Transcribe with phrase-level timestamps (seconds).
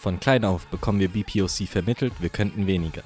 [0.00, 3.02] Von klein auf bekommen wir BPOC vermittelt, wir könnten weniger.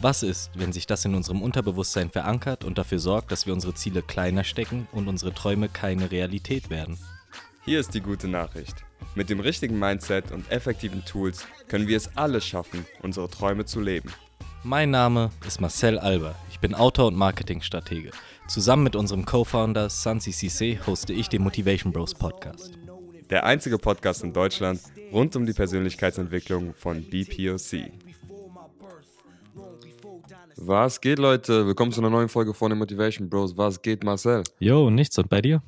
[0.00, 3.74] Was ist, wenn sich das in unserem Unterbewusstsein verankert und dafür sorgt, dass wir unsere
[3.74, 7.00] Ziele kleiner stecken und unsere Träume keine Realität werden?
[7.64, 8.84] Hier ist die gute Nachricht.
[9.16, 13.80] Mit dem richtigen Mindset und effektiven Tools können wir es alle schaffen, unsere Träume zu
[13.80, 14.12] leben.
[14.62, 16.36] Mein Name ist Marcel Alber.
[16.52, 18.12] Ich bin Autor und Marketingstratege.
[18.46, 22.78] Zusammen mit unserem Co-Founder Sansi Cisse hoste ich den Motivation Bros Podcast.
[23.30, 24.80] Der einzige Podcast in Deutschland
[25.12, 27.90] rund um die Persönlichkeitsentwicklung von BPOC.
[30.56, 31.66] Was geht, Leute?
[31.66, 33.56] Willkommen zu einer neuen Folge von den Motivation Bros.
[33.56, 34.44] Was geht, Marcel?
[34.60, 35.18] Jo, nichts.
[35.18, 35.60] Und bei dir?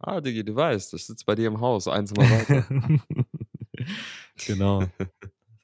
[0.00, 2.64] Ah, Digi, du weißt, ich sitze bei dir im Haus, eins mal weiter.
[4.46, 4.84] genau.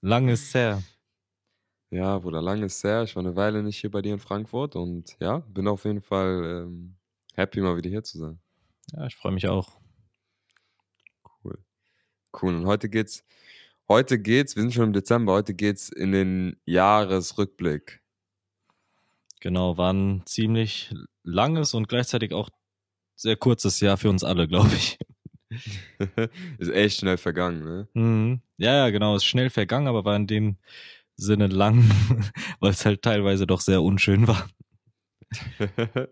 [0.03, 0.83] Lang ist her.
[1.91, 3.03] Ja, Bruder, lang ist her.
[3.03, 6.01] Ich war eine Weile nicht hier bei dir in Frankfurt und ja, bin auf jeden
[6.01, 6.97] Fall ähm,
[7.35, 8.39] happy, mal wieder hier zu sein.
[8.93, 9.81] Ja, ich freue mich auch.
[12.41, 12.55] Cool.
[12.55, 13.25] Und heute geht's,
[13.89, 18.03] heute geht's, wir sind schon im Dezember, heute geht's in den Jahresrückblick.
[19.41, 22.51] Genau, war ein ziemlich langes und gleichzeitig auch
[23.15, 24.99] sehr kurzes Jahr für uns alle, glaube ich.
[26.59, 27.89] ist echt schnell vergangen, ne?
[27.95, 28.41] Mhm.
[28.59, 30.57] Ja, ja, genau, ist schnell vergangen, aber war in dem
[31.17, 31.85] Sinne lang,
[32.61, 34.49] weil es halt teilweise doch sehr unschön war.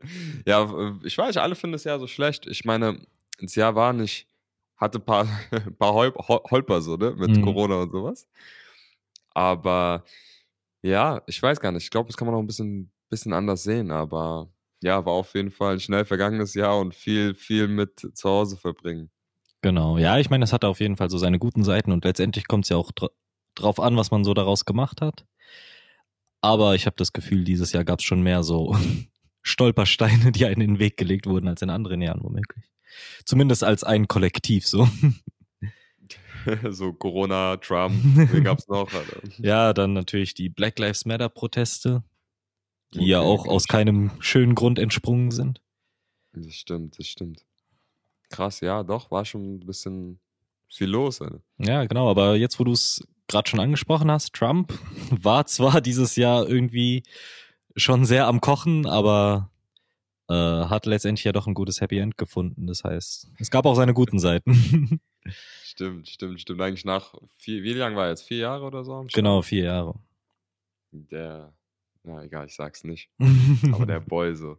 [0.47, 2.47] ja, ich weiß, alle finden das Jahr so schlecht.
[2.47, 3.01] Ich meine,
[3.41, 4.27] das Jahr war nicht,
[4.85, 5.27] hatte ein paar,
[5.79, 7.43] paar Hol Holper so, ne, mit mhm.
[7.43, 8.29] Corona und sowas.
[9.31, 10.05] Aber
[10.83, 11.85] ja, ich weiß gar nicht.
[11.85, 14.49] Ich glaube, das kann man auch ein bisschen, bisschen anders sehen, aber
[14.83, 18.57] ja, war auf jeden Fall ein schnell vergangenes Jahr und viel, viel mit zu Hause
[18.57, 19.11] verbringen.
[19.63, 22.47] Genau, ja, ich meine, das hatte auf jeden Fall so seine guten Seiten und letztendlich
[22.47, 23.11] kommt es ja auch dr
[23.57, 25.25] drauf an, was man so daraus gemacht hat.
[26.41, 28.77] Aber ich habe das Gefühl, dieses Jahr gab es schon mehr so
[29.43, 32.74] Stolpersteine, die einen in den Weg gelegt wurden, als in anderen Jahren womöglich.
[33.25, 34.89] Zumindest als ein Kollektiv so.
[36.71, 37.95] so Corona, Trump,
[38.33, 38.93] wie gab es noch?
[38.93, 39.21] Alter.
[39.39, 42.05] Ja, dann natürlich die Black Lives Matter Proteste,
[42.93, 45.61] die okay, ja auch aus keinem schönen Grund entsprungen sind.
[46.33, 47.45] Das stimmt, das stimmt.
[48.31, 50.19] Krass, ja, doch, war schon ein bisschen
[50.69, 51.21] viel los.
[51.21, 51.41] Alter.
[51.59, 54.73] Ja, genau, aber jetzt, wo du es gerade schon angesprochen hast, Trump
[55.11, 57.03] war zwar dieses Jahr irgendwie
[57.77, 59.51] schon sehr am Kochen, aber
[60.29, 62.67] äh, hat letztendlich ja doch ein gutes Happy End gefunden.
[62.67, 65.01] Das heißt, es gab auch seine guten Seiten.
[65.65, 66.61] stimmt, stimmt, stimmt.
[66.61, 68.23] Eigentlich nach vier, wie lange war er jetzt?
[68.23, 69.07] Vier Jahre oder so?
[69.13, 69.95] Genau, vier Jahre.
[70.93, 71.53] Der,
[72.03, 73.11] na egal, ich sag's nicht.
[73.73, 74.57] aber der Boy so.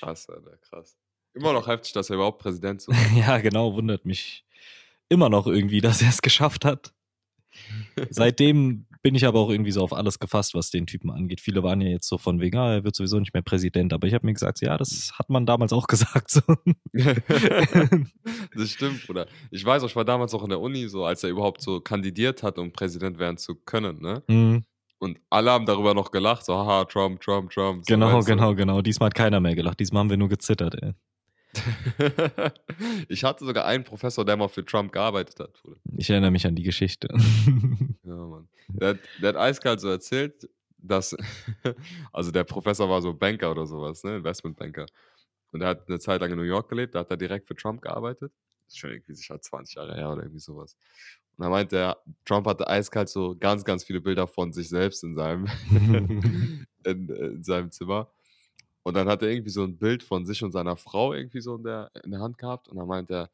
[0.00, 0.96] Krass, Alter, krass.
[1.32, 2.88] Immer noch heftig, dass er überhaupt Präsident ist.
[3.16, 4.44] ja, genau, wundert mich
[5.08, 6.94] immer noch irgendwie, dass er es geschafft hat.
[8.10, 11.42] Seitdem bin ich aber auch irgendwie so auf alles gefasst, was den Typen angeht.
[11.42, 13.92] Viele waren ja jetzt so von wegen, ah, er wird sowieso nicht mehr Präsident.
[13.92, 16.30] Aber ich habe mir gesagt, ja, das hat man damals auch gesagt.
[16.30, 16.40] So.
[16.94, 19.26] das stimmt, Bruder.
[19.50, 21.80] Ich weiß auch, ich war damals auch in der Uni, so als er überhaupt so
[21.80, 24.22] kandidiert hat, um Präsident werden zu können, ne?
[24.26, 24.64] Mhm.
[25.00, 27.84] Und alle haben darüber noch gelacht, so, haha, Trump, Trump, Trump.
[27.84, 28.56] So, genau, genau, du?
[28.56, 28.80] genau.
[28.80, 29.80] Diesmal hat keiner mehr gelacht.
[29.80, 30.92] Diesmal haben wir nur gezittert, ey.
[33.08, 35.62] ich hatte sogar einen Professor, der mal für Trump gearbeitet hat.
[35.96, 37.08] Ich erinnere mich an die Geschichte.
[38.04, 38.48] ja, Mann.
[38.68, 40.48] Der, der hat eiskalt so erzählt,
[40.78, 41.16] dass,
[42.12, 44.86] also der Professor war so Banker oder sowas, ne, Investmentbanker.
[45.52, 47.54] Und er hat eine Zeit lang in New York gelebt, da hat er direkt für
[47.54, 48.32] Trump gearbeitet.
[48.64, 50.76] Das ist schon irgendwie sicher 20 Jahre her oder irgendwie sowas.
[51.36, 55.04] Und da meinte er, Trump hatte eiskalt so ganz, ganz viele Bilder von sich selbst
[55.04, 55.46] in seinem,
[56.84, 58.10] in, in seinem Zimmer.
[58.84, 61.56] Und dann hat er irgendwie so ein Bild von sich und seiner Frau irgendwie so
[61.56, 62.68] in der, in der Hand gehabt.
[62.68, 63.30] Und dann meint er,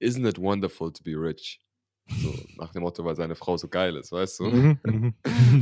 [0.00, 1.60] Isn't it wonderful to be rich?
[2.08, 4.44] So nach dem Motto, weil seine Frau so geil ist, weißt du?
[4.44, 5.14] Mhm, mhm.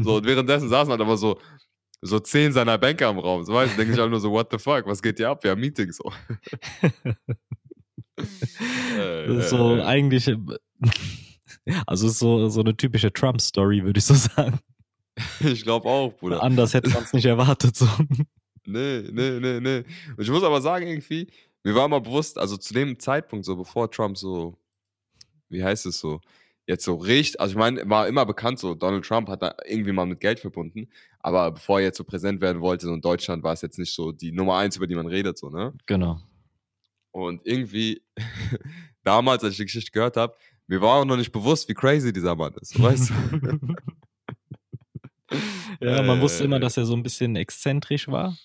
[0.03, 1.39] so, und währenddessen saßen halt aber so,
[2.01, 3.45] so zehn seiner Banker im Raum.
[3.45, 5.45] So weißt du, denke ich halt nur so, what the fuck, was geht hier ab?
[5.45, 5.99] Wir haben Meetings.
[5.99, 6.11] So.
[8.17, 10.27] das ist so äh, eigentlich,
[11.87, 14.59] also ist so, so eine typische Trump-Story, würde ich so sagen.
[15.41, 16.43] Ich glaube auch, Bruder.
[16.43, 17.77] Anders hätte man es nicht erwartet.
[17.77, 17.87] So.
[18.71, 19.85] Nee, nee, nee, nee.
[20.17, 21.29] Und ich muss aber sagen, irgendwie,
[21.63, 24.59] mir war immer bewusst, also zu dem Zeitpunkt, so bevor Trump so,
[25.49, 26.21] wie heißt es so,
[26.67, 29.93] jetzt so richtig, also ich meine, war immer bekannt so, Donald Trump hat da irgendwie
[29.93, 33.43] mal mit Geld verbunden, aber bevor er jetzt so präsent werden wollte, so in Deutschland
[33.43, 35.75] war es jetzt nicht so die Nummer eins, über die man redet, so, ne?
[35.87, 36.21] Genau.
[37.11, 38.03] Und irgendwie,
[39.03, 40.35] damals, als ich die Geschichte gehört habe,
[40.67, 43.77] mir war auch noch nicht bewusst, wie crazy dieser Mann ist, weißt du?
[45.81, 48.37] ja, man wusste immer, dass er so ein bisschen exzentrisch war.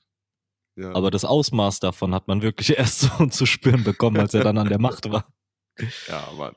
[0.76, 0.94] Ja.
[0.94, 4.58] Aber das Ausmaß davon hat man wirklich erst so zu spüren bekommen, als er dann
[4.58, 5.26] an der Macht war.
[6.08, 6.56] Ja, Mann.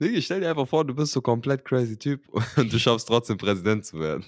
[0.00, 3.36] Digga, stell dir einfach vor, du bist so komplett crazy Typ und du schaffst trotzdem
[3.36, 4.24] Präsident zu werden.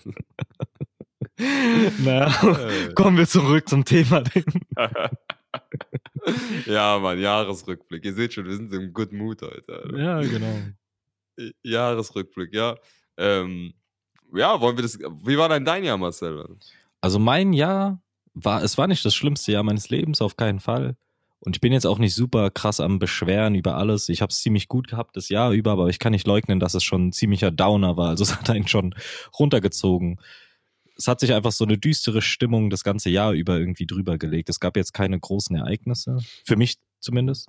[2.01, 2.93] Na, äh.
[2.95, 4.25] kommen wir zurück zum Thema.
[6.67, 8.05] ja, Mann, Jahresrückblick.
[8.05, 9.75] Ihr seht schon, wir sind im Good Mood heute.
[9.75, 9.97] Alter.
[9.97, 10.59] Ja, genau.
[11.63, 12.77] Jahresrückblick, ja.
[13.17, 13.75] Ähm,
[14.35, 14.99] ja, wollen wir das.
[14.99, 16.45] Wie war denn dein Jahr, Marcel?
[17.01, 18.03] Also mein Jahr
[18.35, 20.97] war, es war nicht das schlimmste Jahr meines Lebens, auf keinen Fall.
[21.41, 24.11] Und ich bin jetzt auch nicht super krass am Beschweren über alles.
[24.11, 26.75] Ich habe es ziemlich gut gehabt das Jahr über, aber ich kann nicht leugnen, dass
[26.75, 28.11] es schon ein ziemlicher Downer war.
[28.11, 28.95] Also es hat einen schon
[29.39, 30.21] runtergezogen.
[30.97, 34.51] Es hat sich einfach so eine düstere Stimmung das ganze Jahr über irgendwie drüber gelegt.
[34.51, 37.49] Es gab jetzt keine großen Ereignisse, für mich zumindest.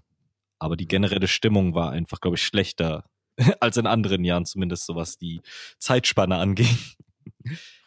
[0.57, 3.03] Aber die generelle Stimmung war einfach, glaube ich, schlechter
[3.59, 5.41] als in anderen Jahren, zumindest so was die
[5.79, 6.77] Zeitspanne anging.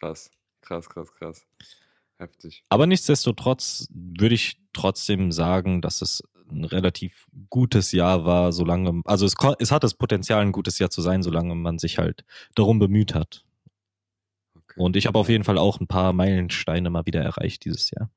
[0.01, 0.31] Krass,
[0.61, 1.47] krass, krass, krass.
[2.25, 2.63] Heftig.
[2.71, 9.27] Aber nichtsdestotrotz würde ich trotzdem sagen, dass es ein relativ gutes Jahr war, solange, also
[9.27, 12.25] es, es hat das Potenzial, ein gutes Jahr zu sein, solange man sich halt
[12.55, 13.45] darum bemüht hat.
[14.57, 14.81] Okay.
[14.81, 18.11] Und ich habe auf jeden Fall auch ein paar Meilensteine mal wieder erreicht dieses Jahr.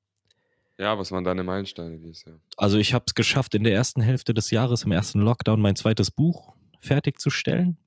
[0.77, 2.39] Ja, was waren deine Meilensteine dieses Jahr?
[2.55, 5.75] Also ich habe es geschafft, in der ersten Hälfte des Jahres, im ersten Lockdown, mein
[5.75, 7.77] zweites Buch fertigzustellen.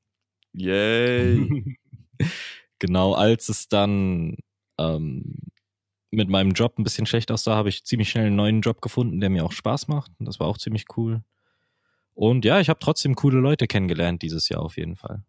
[0.53, 1.79] Yay!
[2.79, 4.37] genau, als es dann
[4.79, 5.37] ähm,
[6.11, 9.21] mit meinem Job ein bisschen schlecht aussah, habe ich ziemlich schnell einen neuen Job gefunden,
[9.21, 10.11] der mir auch Spaß macht.
[10.19, 11.23] Und das war auch ziemlich cool.
[12.15, 15.23] Und ja, ich habe trotzdem coole Leute kennengelernt dieses Jahr auf jeden Fall.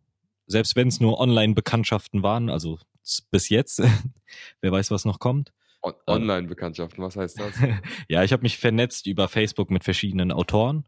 [0.47, 2.79] Selbst wenn es nur Online-Bekanntschaften waren, also
[3.29, 3.81] bis jetzt,
[4.61, 5.53] wer weiß, was noch kommt.
[5.83, 7.53] On Online-Bekanntschaften, was heißt das?
[8.09, 10.85] ja, ich habe mich vernetzt über Facebook mit verschiedenen Autoren.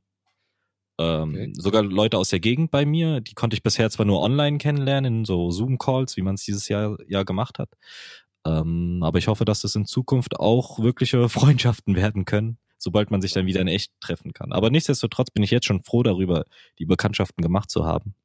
[0.99, 1.53] Ähm, okay.
[1.55, 5.19] Sogar Leute aus der Gegend bei mir, die konnte ich bisher zwar nur online kennenlernen,
[5.19, 7.69] in so Zoom-Calls, wie man es dieses Jahr, Jahr gemacht hat.
[8.45, 13.21] Ähm, aber ich hoffe, dass das in Zukunft auch wirkliche Freundschaften werden können, sobald man
[13.21, 14.51] sich dann wieder in echt treffen kann.
[14.51, 16.45] Aber nichtsdestotrotz bin ich jetzt schon froh darüber,
[16.79, 18.15] die Bekanntschaften gemacht zu haben.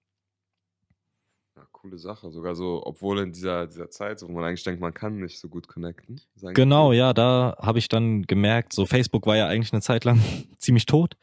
[1.56, 2.32] Ja, coole Sache.
[2.32, 5.48] Sogar so, obwohl in dieser, dieser Zeit, wo man eigentlich denkt, man kann nicht so
[5.48, 6.20] gut connecten.
[6.54, 10.20] Genau, ja, da habe ich dann gemerkt, so Facebook war ja eigentlich eine Zeit lang
[10.58, 11.16] ziemlich tot.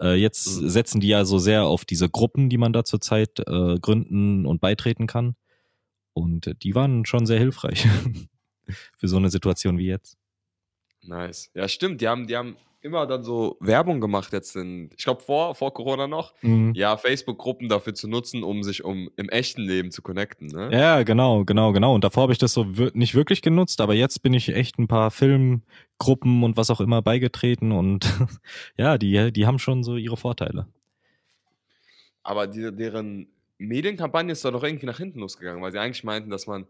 [0.00, 0.68] Äh, jetzt mhm.
[0.68, 4.60] setzen die ja so sehr auf diese Gruppen, die man da zurzeit äh, gründen und
[4.60, 5.36] beitreten kann.
[6.12, 7.86] Und die waren schon sehr hilfreich.
[8.96, 10.16] für so eine Situation wie jetzt.
[11.02, 11.50] Nice.
[11.54, 12.00] Ja, stimmt.
[12.00, 15.74] Die haben, die haben immer dann so Werbung gemacht jetzt in, ich glaube vor, vor
[15.74, 16.72] Corona noch, mhm.
[16.74, 20.70] ja, Facebook-Gruppen dafür zu nutzen, um sich um im echten Leben zu connecten, ne?
[20.72, 21.94] Ja, genau, genau, genau.
[21.94, 22.64] Und davor habe ich das so
[22.94, 27.02] nicht wirklich genutzt, aber jetzt bin ich echt ein paar Filmgruppen und was auch immer
[27.02, 28.10] beigetreten und
[28.78, 30.66] ja, die, die haben schon so ihre Vorteile.
[32.22, 33.28] Aber die, deren
[33.58, 36.66] Medienkampagne ist da doch irgendwie nach hinten losgegangen, weil sie eigentlich meinten, dass man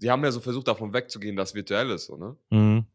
[0.00, 2.36] sie haben ja so versucht, davon wegzugehen, dass virtuell ist, so, ne?
[2.50, 2.86] Mhm.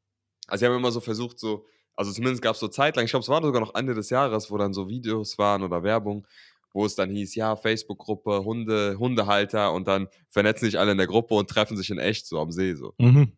[0.48, 1.66] Also sie haben immer so versucht, so,
[1.96, 4.10] also zumindest gab es so Zeit lang, ich glaube, es war sogar noch Ende des
[4.10, 6.28] Jahres, wo dann so Videos waren oder Werbung,
[6.74, 11.08] wo es dann hieß, ja, Facebook-Gruppe, Hunde, Hundehalter und dann vernetzen sich alle in der
[11.08, 12.94] Gruppe und treffen sich in echt so am See, so.
[12.98, 13.32] Mhm.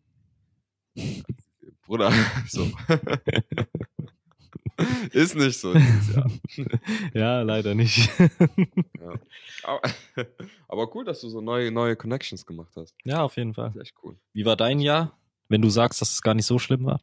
[1.86, 2.12] Bruder,
[2.48, 2.66] so.
[5.12, 6.30] Ist nicht so dieses Jahr.
[7.14, 8.10] ja, leider nicht.
[8.18, 9.14] ja.
[9.64, 9.80] Aber,
[10.68, 12.94] aber, cool, dass du so neue, neue Connections gemacht hast.
[13.04, 13.72] Ja, auf jeden Fall.
[13.80, 14.16] Echt cool.
[14.32, 17.00] Wie war dein Jahr, wenn du sagst, dass es gar nicht so schlimm war?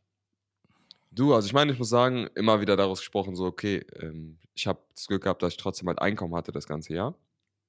[1.11, 4.67] Du, also ich meine, ich muss sagen, immer wieder daraus gesprochen, so, okay, ähm, ich
[4.67, 7.15] habe das Glück gehabt, dass ich trotzdem halt Einkommen hatte das ganze Jahr.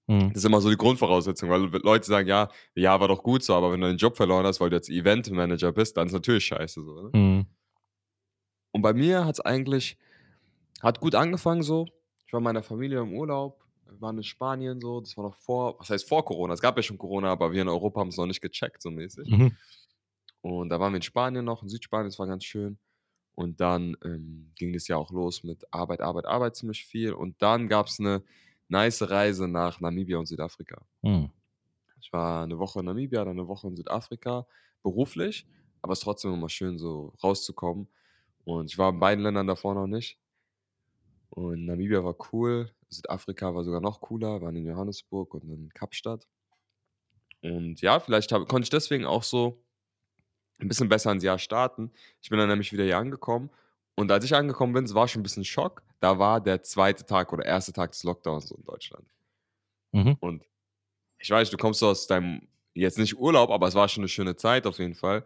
[0.06, 0.28] Mhm.
[0.28, 3.54] Das ist immer so die Grundvoraussetzung, weil Leute sagen, ja, ja, war doch gut so,
[3.54, 6.44] aber wenn du den Job verloren hast, weil du jetzt Event-Manager bist, dann ist natürlich
[6.44, 7.02] scheiße so.
[7.02, 7.18] Ne?
[7.18, 7.46] Mhm.
[8.76, 9.96] Und bei mir hat es eigentlich,
[10.82, 11.86] hat gut angefangen so.
[12.26, 15.36] Ich war mit meiner Familie im Urlaub, wir waren in Spanien so, das war noch
[15.36, 16.52] vor, was heißt vor Corona?
[16.52, 18.90] Es gab ja schon Corona, aber wir in Europa haben es noch nicht gecheckt, so
[18.90, 19.30] mäßig.
[19.30, 19.56] Mhm.
[20.42, 22.76] Und da waren wir in Spanien noch, in Südspanien, das war ganz schön.
[23.34, 27.14] Und dann ähm, ging das ja auch los mit Arbeit, Arbeit, Arbeit ziemlich viel.
[27.14, 28.22] Und dann gab es eine
[28.68, 30.84] nice Reise nach Namibia und Südafrika.
[31.00, 31.30] Mhm.
[32.02, 34.46] Ich war eine Woche in Namibia, dann eine Woche in Südafrika,
[34.82, 35.46] beruflich,
[35.80, 37.88] aber es ist trotzdem immer schön, so rauszukommen.
[38.46, 40.18] Und ich war in beiden Ländern davor noch nicht.
[41.30, 46.26] Und Namibia war cool, Südafrika war sogar noch cooler, waren in Johannesburg und in Kapstadt.
[47.42, 49.62] Und ja, vielleicht hab, konnte ich deswegen auch so
[50.60, 51.90] ein bisschen besser ins Jahr starten.
[52.22, 53.50] Ich bin dann nämlich wieder hier angekommen.
[53.96, 55.82] Und als ich angekommen bin, es war schon ein bisschen Schock.
[55.98, 59.12] Da war der zweite Tag oder erste Tag des Lockdowns in Deutschland.
[59.92, 60.16] Mhm.
[60.20, 60.44] Und
[61.18, 64.36] ich weiß, du kommst aus deinem, jetzt nicht Urlaub, aber es war schon eine schöne
[64.36, 65.24] Zeit auf jeden Fall.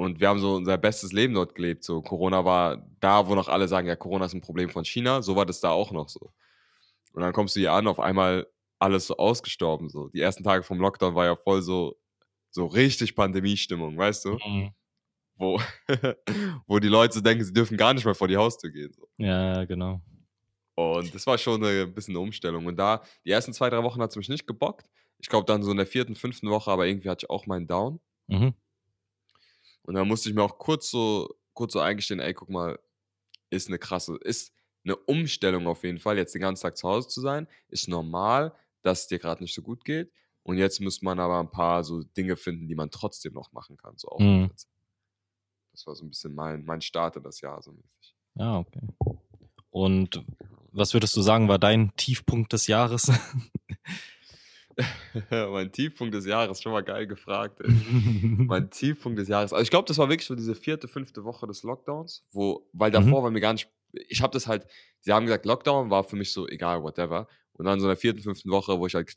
[0.00, 1.84] Und wir haben so unser bestes Leben dort gelebt.
[1.84, 5.20] So, Corona war da, wo noch alle sagen, ja, Corona ist ein Problem von China.
[5.20, 6.32] So war das da auch noch so.
[7.12, 8.46] Und dann kommst du hier an, auf einmal
[8.78, 9.90] alles so ausgestorben.
[9.90, 10.08] So.
[10.08, 11.98] Die ersten Tage vom Lockdown war ja voll so,
[12.48, 14.38] so richtig Pandemiestimmung, weißt du?
[14.42, 14.70] Mhm.
[15.34, 15.60] Wo,
[16.66, 18.94] wo die Leute denken, sie dürfen gar nicht mehr vor die Haustür gehen.
[18.94, 19.06] So.
[19.18, 20.00] Ja, genau.
[20.76, 22.64] Und das war schon ein bisschen eine Umstellung.
[22.64, 24.86] Und da, die ersten zwei, drei Wochen hat es mich nicht gebockt.
[25.18, 27.66] Ich glaube, dann so in der vierten, fünften Woche, aber irgendwie hatte ich auch meinen
[27.66, 28.00] Down.
[28.28, 28.54] Mhm.
[29.82, 32.78] Und dann musste ich mir auch kurz so, kurz so eingestehen, ey, guck mal,
[33.50, 34.52] ist eine krasse, ist
[34.84, 38.54] eine Umstellung auf jeden Fall, jetzt den ganzen Tag zu Hause zu sein, ist normal,
[38.82, 40.12] dass es dir gerade nicht so gut geht.
[40.42, 43.76] Und jetzt muss man aber ein paar so Dinge finden, die man trotzdem noch machen
[43.76, 43.98] kann.
[43.98, 44.50] So auch Mhm.
[45.72, 48.16] Das war so ein bisschen mein, mein Start in das Jahr so mäßig.
[48.34, 48.80] Ja, okay.
[49.70, 50.24] Und
[50.72, 53.10] was würdest du sagen, war dein Tiefpunkt des Jahres?
[55.30, 57.60] mein Tiefpunkt des Jahres, schon mal geil gefragt.
[57.66, 59.52] Mein Tiefpunkt des Jahres.
[59.52, 62.90] Also ich glaube, das war wirklich so diese vierte, fünfte Woche des Lockdowns, wo, weil
[62.90, 64.66] davor war mir gar nicht, ich habe das halt,
[65.00, 67.28] sie haben gesagt, Lockdown war für mich so egal, whatever.
[67.52, 69.16] Und dann so in der vierten, fünften Woche, wo ich halt,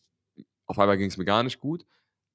[0.65, 1.85] auf einmal ging es mir gar nicht gut.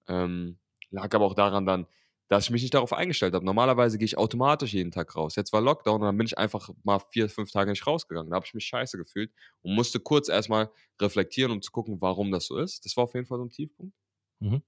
[0.06, 0.58] Ähm,
[0.90, 1.87] lag aber auch daran dann,
[2.28, 3.44] dass ich mich nicht darauf eingestellt habe.
[3.44, 5.35] Normalerweise gehe ich automatisch jeden Tag raus.
[5.37, 8.30] Jetzt war Lockdown und dann bin ich einfach mal vier, fünf Tage nicht rausgegangen.
[8.30, 9.32] Da habe ich mich scheiße gefühlt
[9.62, 10.70] und musste kurz erstmal
[11.00, 12.85] reflektieren, um zu gucken, warum das so ist.
[12.85, 13.94] Das war auf jeden Fall so ein Tiefpunkt.
[14.40, 14.62] Mhm.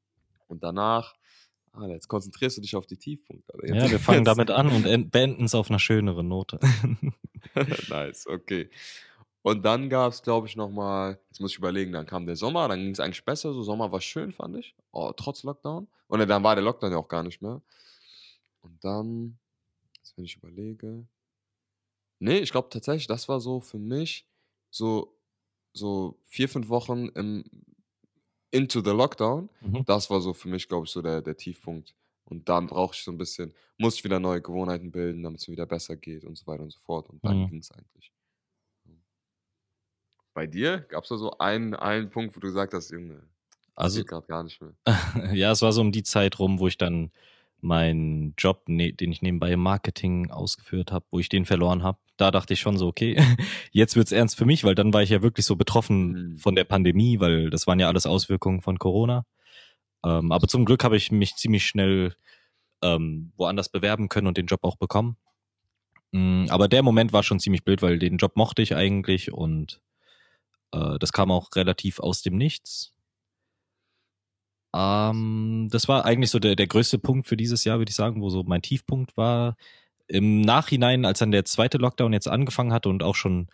[0.48, 1.14] Und danach,
[1.72, 3.52] ah, jetzt konzentrierst du dich auf die Tiefpunkte.
[3.54, 3.74] Alter.
[3.74, 6.58] ja, wir fangen damit an und beenden es auf einer schöneren Note.
[7.88, 8.70] nice, okay.
[9.42, 12.68] Und dann gab es, glaube ich, nochmal, jetzt muss ich überlegen, dann kam der Sommer,
[12.68, 13.52] dann ging es eigentlich besser.
[13.54, 14.74] So, Sommer war schön, fand ich.
[14.92, 15.88] Oh, trotz Lockdown.
[16.08, 17.62] Und dann war der Lockdown ja auch gar nicht mehr.
[18.60, 19.38] Und dann,
[19.96, 21.06] jetzt wenn ich überlege.
[22.18, 24.28] Nee, ich glaube tatsächlich, das war so für mich
[24.70, 25.16] so,
[25.72, 27.44] so vier, fünf Wochen im
[28.50, 29.48] Into the Lockdown.
[29.60, 29.84] Mhm.
[29.86, 31.94] Das war so für mich, glaube ich, so der, der Tiefpunkt.
[32.24, 35.48] Und dann brauche ich so ein bisschen, muss ich wieder neue Gewohnheiten bilden, damit es
[35.48, 37.08] mir wieder besser geht und so weiter und so fort.
[37.08, 37.48] Und dann Mhm.
[37.48, 38.12] ging es eigentlich.
[40.34, 43.22] Bei dir gab es da so einen, einen Punkt, wo du gesagt hast, Junge,
[43.74, 44.74] Also, gerade gar nicht mehr.
[45.34, 47.10] ja, es war so um die Zeit rum, wo ich dann
[47.60, 51.98] meinen Job, ne, den ich nebenbei im Marketing ausgeführt habe, wo ich den verloren habe.
[52.16, 53.16] Da dachte ich schon so, okay,
[53.72, 56.36] jetzt wird's ernst für mich, weil dann war ich ja wirklich so betroffen Mhm.
[56.38, 59.26] von der Pandemie, weil das waren ja alles Auswirkungen von Corona.
[60.04, 62.14] Ähm, aber zum Glück habe ich mich ziemlich schnell
[62.82, 65.16] ähm, woanders bewerben können und den Job auch bekommen.
[66.12, 69.80] Mm, Aber der Moment war schon ziemlich blöd, weil den Job mochte ich eigentlich und
[70.72, 72.92] äh, das kam auch relativ aus dem Nichts.
[74.74, 78.22] Ähm, das war eigentlich so der, der größte Punkt für dieses Jahr, würde ich sagen,
[78.22, 79.56] wo so mein Tiefpunkt war.
[80.06, 83.48] Im Nachhinein, als dann der zweite Lockdown jetzt angefangen hatte und auch schon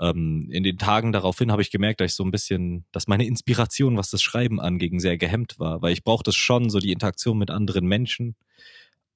[0.00, 3.26] ähm, in den Tagen daraufhin habe ich gemerkt, dass ich so ein bisschen, dass meine
[3.26, 7.38] Inspiration, was das Schreiben anging, sehr gehemmt war, weil ich brauchte schon so die Interaktion
[7.38, 8.36] mit anderen Menschen,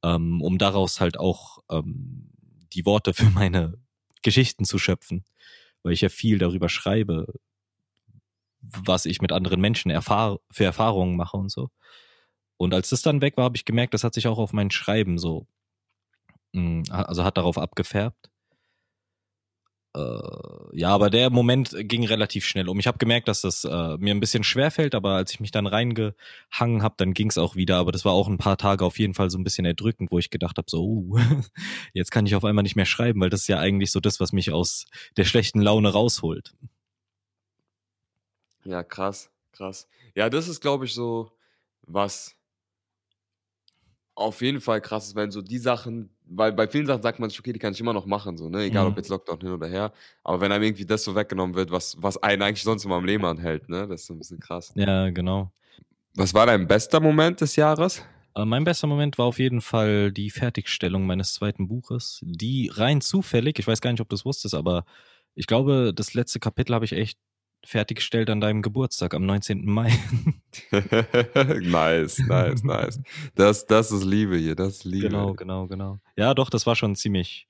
[0.02, 2.30] ähm, um daraus halt auch ähm,
[2.72, 3.74] die Worte für meine
[4.22, 5.24] Geschichten zu schöpfen,
[5.82, 7.26] weil ich ja viel darüber schreibe,
[8.60, 11.70] was ich mit anderen Menschen erfahr für Erfahrungen mache und so.
[12.56, 14.70] Und als das dann weg war, habe ich gemerkt, das hat sich auch auf mein
[14.70, 15.46] Schreiben so,
[16.52, 18.30] mh, also hat darauf abgefärbt.
[19.94, 20.20] Äh,
[20.72, 22.78] ja, aber der Moment ging relativ schnell um.
[22.78, 25.50] Ich habe gemerkt, dass das äh, mir ein bisschen schwer fällt, aber als ich mich
[25.50, 27.76] dann reingehangen habe, dann ging es auch wieder.
[27.78, 30.18] Aber das war auch ein paar Tage auf jeden Fall so ein bisschen erdrückend, wo
[30.18, 31.18] ich gedacht habe, so, uh,
[31.94, 34.20] jetzt kann ich auf einmal nicht mehr schreiben, weil das ist ja eigentlich so das,
[34.20, 34.84] was mich aus
[35.16, 36.54] der schlechten Laune rausholt.
[38.64, 39.88] Ja, krass, krass.
[40.14, 41.32] Ja, das ist, glaube ich, so
[41.82, 42.37] was
[44.18, 47.30] auf jeden Fall krass ist, wenn so die Sachen, weil bei vielen Sachen sagt man
[47.30, 48.64] sich, okay, die kann ich immer noch machen, so, ne?
[48.64, 48.98] Egal ob Mhm.
[48.98, 49.92] jetzt Lockdown hin oder her.
[50.24, 53.04] Aber wenn einem irgendwie das so weggenommen wird, was, was einen eigentlich sonst immer am
[53.04, 53.86] Leben anhält, ne?
[53.86, 54.72] Das ist so ein bisschen krass.
[54.74, 55.52] Ja, genau.
[56.14, 58.02] Was war dein bester Moment des Jahres?
[58.34, 63.00] Äh, Mein bester Moment war auf jeden Fall die Fertigstellung meines zweiten Buches, die rein
[63.00, 64.84] zufällig, ich weiß gar nicht, ob du es wusstest, aber
[65.36, 67.18] ich glaube, das letzte Kapitel habe ich echt
[67.64, 69.66] fertiggestellt an deinem Geburtstag am 19.
[69.66, 69.92] Mai.
[71.60, 73.00] nice, nice, nice.
[73.34, 75.08] Das, das ist Liebe hier, das ist Liebe.
[75.08, 75.98] genau, genau, genau.
[76.16, 77.48] Ja, doch, das war schon ein ziemlich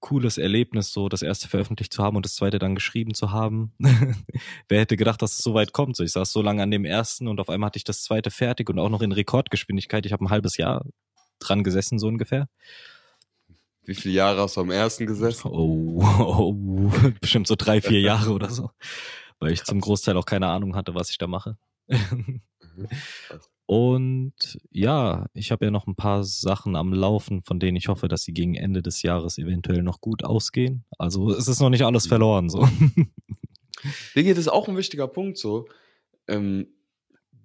[0.00, 3.72] cooles Erlebnis, so das erste veröffentlicht zu haben und das zweite dann geschrieben zu haben.
[4.68, 5.96] Wer hätte gedacht, dass es so weit kommt?
[5.96, 8.30] So, ich saß so lange an dem ersten und auf einmal hatte ich das zweite
[8.30, 10.04] fertig und auch noch in Rekordgeschwindigkeit.
[10.04, 10.84] Ich habe ein halbes Jahr
[11.38, 12.48] dran gesessen, so ungefähr.
[13.84, 15.48] Wie viele Jahre hast du am ersten gesessen?
[15.48, 18.70] Oh, oh, bestimmt so drei, vier Jahre oder so.
[19.40, 21.56] Weil ich zum Großteil auch keine Ahnung hatte, was ich da mache.
[21.88, 22.40] Mhm.
[23.26, 23.50] Krass.
[23.66, 24.34] Und
[24.70, 28.22] ja, ich habe ja noch ein paar Sachen am Laufen, von denen ich hoffe, dass
[28.22, 30.84] sie gegen Ende des Jahres eventuell noch gut ausgehen.
[30.98, 32.68] Also es ist noch nicht alles verloren so.
[34.14, 35.66] Digga, das ist auch ein wichtiger Punkt so.
[36.28, 36.68] Ähm,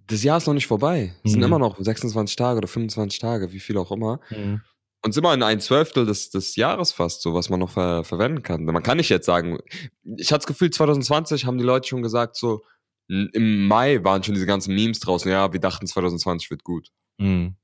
[0.08, 1.14] das Jahr ist noch nicht vorbei.
[1.24, 1.46] Es sind Mhm.
[1.48, 4.20] immer noch 26 Tage oder 25 Tage, wie viel auch immer.
[4.30, 4.62] Mhm.
[5.04, 8.04] Und sind wir in ein Zwölftel des, des Jahres fast, so was man noch ver
[8.04, 8.66] verwenden kann.
[8.66, 9.60] Man kann nicht jetzt sagen,
[10.04, 12.64] ich hatte das Gefühl, 2020 haben die Leute schon gesagt, so
[13.08, 16.90] im Mai waren schon diese ganzen Memes draußen, ja, wir dachten 2020 wird gut.
[17.20, 17.56] Mhm.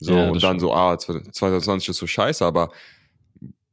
[0.00, 0.60] So, Ja, und dann stimmt.
[0.60, 2.70] so, ah, 2020 ist so scheiße, aber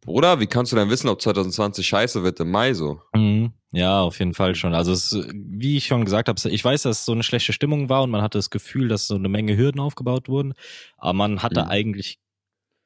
[0.04, 3.02] Bruder, wie kannst du denn wissen, ob 2020 scheiße wird im Mai so?
[3.14, 3.54] Mhm.
[3.72, 4.74] Ja, auf jeden Fall schon.
[4.74, 7.88] Also es, wie ich schon gesagt habe, ich weiß, dass es so eine schlechte Stimmung
[7.90, 10.54] war und man hatte das Gefühl, dass so eine Menge Hürden aufgebaut wurden,
[10.98, 11.70] aber man hatte Mhm.
[11.70, 12.20] eigentlich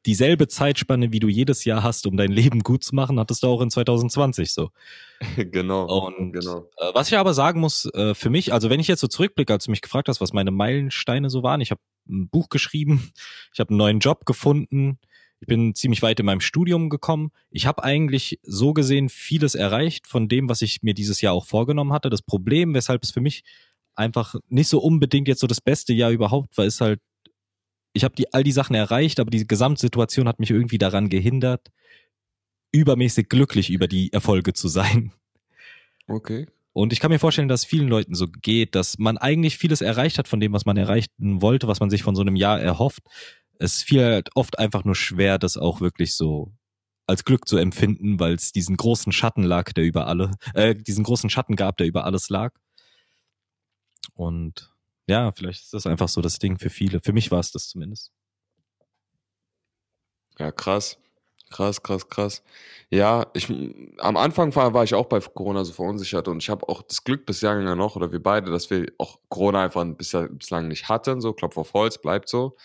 [0.05, 3.47] dieselbe Zeitspanne, wie du jedes Jahr hast, um dein Leben gut zu machen, hattest du
[3.47, 4.69] auch in 2020 so.
[5.37, 6.05] genau.
[6.05, 6.69] Und genau.
[6.77, 9.53] äh, was ich aber sagen muss, äh, für mich, also wenn ich jetzt so zurückblicke,
[9.53, 13.11] als du mich gefragt hast, was meine Meilensteine so waren, ich habe ein Buch geschrieben,
[13.53, 14.99] ich habe einen neuen Job gefunden,
[15.41, 17.31] ich bin ziemlich weit in meinem Studium gekommen.
[17.51, 21.45] Ich habe eigentlich so gesehen vieles erreicht von dem, was ich mir dieses Jahr auch
[21.45, 22.09] vorgenommen hatte.
[22.09, 23.43] Das Problem, weshalb es für mich
[23.95, 26.99] einfach nicht so unbedingt jetzt so das beste Jahr überhaupt war, ist halt,
[27.95, 31.71] ich habe die, all die Sachen erreicht, aber die Gesamtsituation hat mich irgendwie daran gehindert,
[32.71, 35.13] übermäßig glücklich über die Erfolge zu sein.
[36.07, 36.47] Okay.
[36.73, 40.17] Und ich kann mir vorstellen, dass vielen Leuten so geht, dass man eigentlich vieles erreicht
[40.17, 43.01] hat von dem, was man erreichen wollte, was man sich von so einem Jahr erhofft.
[43.59, 46.51] Es fiel halt oft einfach nur schwer, das auch wirklich so
[47.07, 51.05] als Glück zu empfinden, weil es diesen großen Schatten lag, der über alle, äh, diesen
[51.05, 52.53] großen Schatten gab, der über alles lag.
[54.13, 54.74] Und
[55.07, 56.99] ja, vielleicht ist das einfach so das Ding für viele.
[57.01, 58.11] Für mich war es das zumindest.
[60.37, 60.97] Ja, krass.
[61.51, 62.43] Krass, krass, krass.
[62.89, 63.49] Ja, ich,
[63.99, 67.03] am Anfang war, war ich auch bei Corona so verunsichert und ich habe auch das
[67.03, 71.33] Glück bisher noch, oder wir beide, dass wir auch Corona einfach bislang nicht hatten, so
[71.33, 72.57] Klopf auf Holz, bleibt so.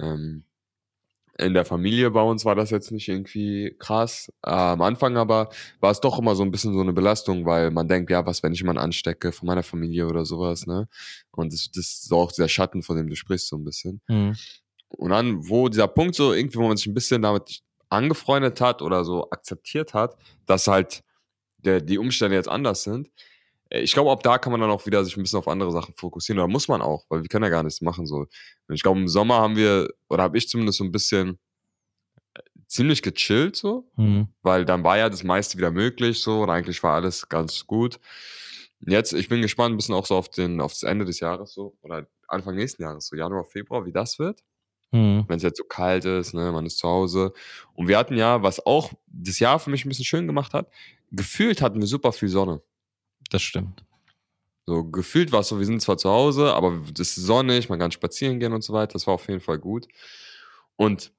[0.00, 0.44] Ähm,
[1.38, 4.32] in der Familie bei uns war das jetzt nicht irgendwie krass.
[4.42, 5.50] Äh, am Anfang aber
[5.80, 8.42] war es doch immer so ein bisschen so eine Belastung, weil man denkt, ja, was,
[8.42, 10.88] wenn ich jemanden anstecke von meiner Familie oder sowas, ne?
[11.32, 14.00] Und das, das ist auch dieser Schatten, von dem du sprichst, so ein bisschen.
[14.08, 14.34] Mhm.
[14.88, 18.82] Und dann, wo dieser Punkt so irgendwie, wo man sich ein bisschen damit angefreundet hat
[18.82, 20.16] oder so akzeptiert hat,
[20.46, 21.02] dass halt
[21.58, 23.10] der, die Umstände jetzt anders sind,
[23.70, 25.94] ich glaube, ab da kann man dann auch wieder sich ein bisschen auf andere Sachen
[25.94, 26.38] fokussieren.
[26.38, 28.06] Oder muss man auch, weil wir können ja gar nichts machen.
[28.06, 28.16] So.
[28.68, 31.38] Und ich glaube, im Sommer haben wir, oder habe ich zumindest so ein bisschen
[32.34, 34.28] äh, ziemlich gechillt, so, Mhm.
[34.42, 37.98] weil dann war ja das meiste wieder möglich, so, und eigentlich war alles ganz gut.
[38.80, 41.52] Jetzt, ich bin gespannt, ein bisschen auch so auf, den, auf das Ende des Jahres,
[41.54, 44.42] so, oder Anfang nächsten Jahres, so Januar, Februar, wie das wird.
[44.92, 45.24] Mhm.
[45.26, 47.32] Wenn es jetzt so kalt ist, ne, man ist zu Hause.
[47.74, 50.70] Und wir hatten ja, was auch das Jahr für mich ein bisschen schön gemacht hat,
[51.10, 52.62] gefühlt hatten wir super viel Sonne.
[53.30, 53.84] Das stimmt.
[54.66, 57.78] So gefühlt war es so, wir sind zwar zu Hause, aber es ist sonnig, man
[57.78, 58.94] kann spazieren gehen und so weiter.
[58.94, 59.86] Das war auf jeden Fall gut.
[60.74, 61.12] Und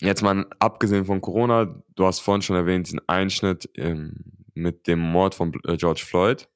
[0.00, 4.16] jetzt mal abgesehen von Corona, du hast vorhin schon erwähnt, diesen Einschnitt ähm,
[4.54, 6.48] mit dem Mord von äh, George Floyd.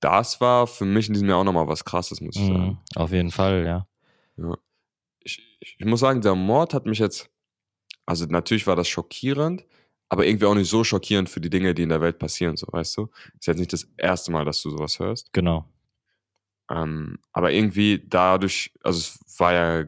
[0.00, 2.66] Das war für mich in diesem Jahr auch nochmal was Krasses, muss ich sagen.
[2.66, 2.78] Mhm.
[2.94, 3.86] Auf jeden Fall, ja.
[4.36, 4.56] Ja.
[5.20, 7.28] Ich, ich muss sagen, der Mord hat mich jetzt,
[8.06, 9.66] also natürlich war das schockierend,
[10.08, 12.66] aber irgendwie auch nicht so schockierend für die Dinge, die in der Welt passieren, so
[12.70, 13.10] weißt du.
[13.38, 15.32] Ist jetzt nicht das erste Mal, dass du sowas hörst.
[15.32, 15.66] Genau.
[16.70, 19.84] Ähm, aber irgendwie dadurch, also es war ja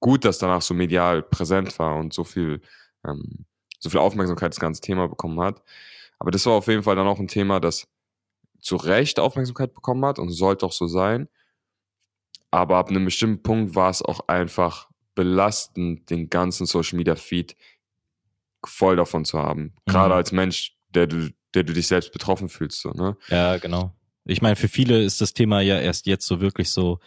[0.00, 2.60] gut, dass danach so medial präsent war und so viel,
[3.06, 3.46] ähm,
[3.78, 5.62] so viel Aufmerksamkeit das ganze Thema bekommen hat.
[6.18, 7.88] Aber das war auf jeden Fall dann auch ein Thema, das
[8.60, 11.28] zu Recht Aufmerksamkeit bekommen hat und sollte auch so sein.
[12.50, 17.56] Aber ab einem bestimmten Punkt war es auch einfach belastend, den ganzen Social Media Feed
[18.66, 19.74] voll davon zu haben.
[19.86, 20.18] Gerade Mhm.
[20.18, 23.16] als Mensch, der du, der du dich selbst betroffen fühlst, so, ne?
[23.28, 23.94] Ja, genau.
[24.24, 27.00] Ich meine, für viele ist das Thema ja erst jetzt so wirklich so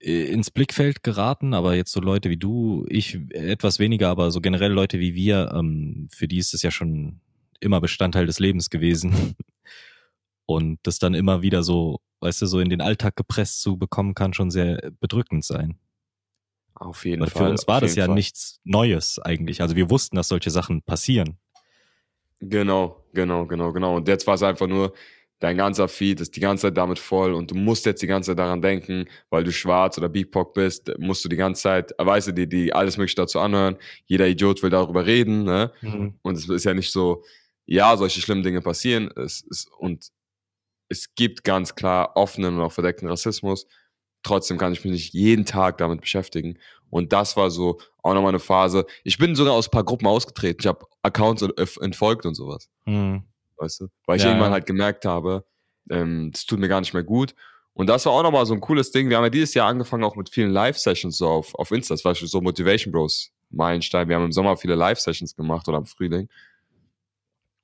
[0.00, 4.40] äh, ins Blickfeld geraten, aber jetzt so Leute wie du, ich etwas weniger, aber so
[4.40, 7.20] generell Leute wie wir, ähm, für die ist es ja schon
[7.60, 9.36] immer Bestandteil des Lebens gewesen.
[10.46, 14.14] Und das dann immer wieder so, weißt du, so in den Alltag gepresst zu bekommen,
[14.14, 15.78] kann schon sehr bedrückend sein.
[16.78, 17.44] Auf jeden Weil Fall.
[17.44, 18.14] für uns war das ja Fall.
[18.14, 19.62] nichts Neues eigentlich.
[19.62, 21.38] Also wir wussten, dass solche Sachen passieren.
[22.40, 23.96] Genau, genau, genau, genau.
[23.96, 24.92] Und jetzt war es einfach nur,
[25.38, 28.30] dein ganzer Feed ist die ganze Zeit damit voll und du musst jetzt die ganze
[28.30, 32.28] Zeit daran denken, weil du schwarz oder BIPOC bist, musst du die ganze Zeit, weißt
[32.28, 33.76] du, die, die alles mögliche dazu anhören.
[34.06, 35.72] Jeder Idiot will darüber reden, ne?
[36.22, 37.22] Und es ist ja nicht so,
[37.64, 39.10] ja, solche schlimmen Dinge passieren.
[39.16, 40.10] Es ist, und
[40.88, 43.66] es gibt ganz klar offenen und auch verdeckten Rassismus.
[44.26, 46.58] Trotzdem kann ich mich nicht jeden Tag damit beschäftigen.
[46.90, 48.86] Und das war so auch nochmal eine Phase.
[49.04, 50.58] Ich bin sogar aus ein paar Gruppen ausgetreten.
[50.60, 52.68] Ich habe Accounts ent- entfolgt und sowas.
[52.86, 53.22] Mhm.
[53.56, 53.88] Weißt du?
[54.06, 54.54] Weil ich Ja, irgendwann ja.
[54.54, 55.44] halt gemerkt habe,
[55.90, 57.34] ähm, das tut mir gar nicht mehr gut.
[57.72, 59.08] Und das war auch nochmal so ein cooles Ding.
[59.10, 61.94] Wir haben ja dieses Jahr angefangen auch mit vielen Live-Sessions so auf, auf Insta.
[61.94, 64.08] Das war schon so Motivation Bros Meilenstein.
[64.08, 66.28] Wir haben im Sommer viele Live-Sessions gemacht oder im Frühling.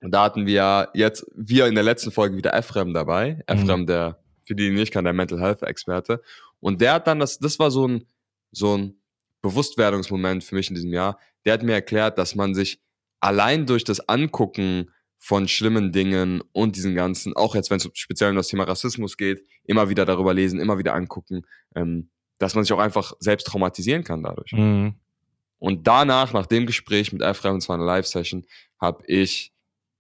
[0.01, 3.43] Und da hatten wir jetzt, wir in der letzten Folge wieder Ephraim dabei.
[3.47, 6.21] Ephraim, der, für die, die nicht kann, der Mental Health Experte.
[6.63, 8.07] Und der hat dann, das, das war so ein,
[8.53, 8.95] so ein
[9.43, 11.19] Bewusstwerdungsmoment für mich in diesem Jahr.
[11.45, 12.81] Der hat mir erklärt, dass man sich
[13.21, 18.31] allein durch das Angucken von schlimmen Dingen und diesen ganzen, auch jetzt, wenn es speziell
[18.31, 21.43] um das Thema Rassismus geht, immer wieder darüber lesen, immer wieder angucken,
[21.75, 24.53] ähm, dass man sich auch einfach selbst traumatisieren kann dadurch.
[24.53, 24.95] Mhm.
[25.59, 28.47] Und danach, nach dem Gespräch mit Ephraim, und zwar eine Live-Session,
[28.81, 29.53] habe ich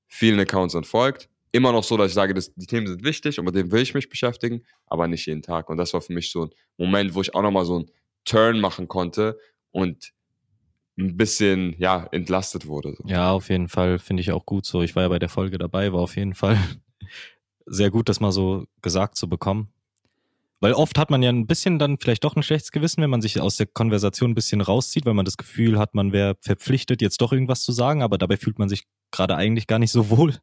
[0.06, 1.28] vielen Accounts entfolgt.
[1.52, 3.82] Immer noch so, dass ich sage, dass die Themen sind wichtig und mit denen will
[3.82, 5.68] ich mich beschäftigen, aber nicht jeden Tag.
[5.68, 7.90] Und das war für mich so ein Moment, wo ich auch nochmal so einen
[8.24, 9.38] Turn machen konnte
[9.70, 10.12] und
[10.98, 12.94] ein bisschen, ja, entlastet wurde.
[12.96, 13.04] So.
[13.06, 14.82] Ja, auf jeden Fall finde ich auch gut so.
[14.82, 16.58] Ich war ja bei der Folge dabei, war auf jeden Fall
[17.66, 19.72] sehr gut, das mal so gesagt zu bekommen.
[20.60, 23.20] Weil oft hat man ja ein bisschen dann vielleicht doch ein schlechtes Gewissen, wenn man
[23.20, 27.02] sich aus der Konversation ein bisschen rauszieht, weil man das Gefühl hat, man wäre verpflichtet,
[27.02, 30.08] jetzt doch irgendwas zu sagen, aber dabei fühlt man sich gerade eigentlich gar nicht so
[30.08, 30.36] wohl.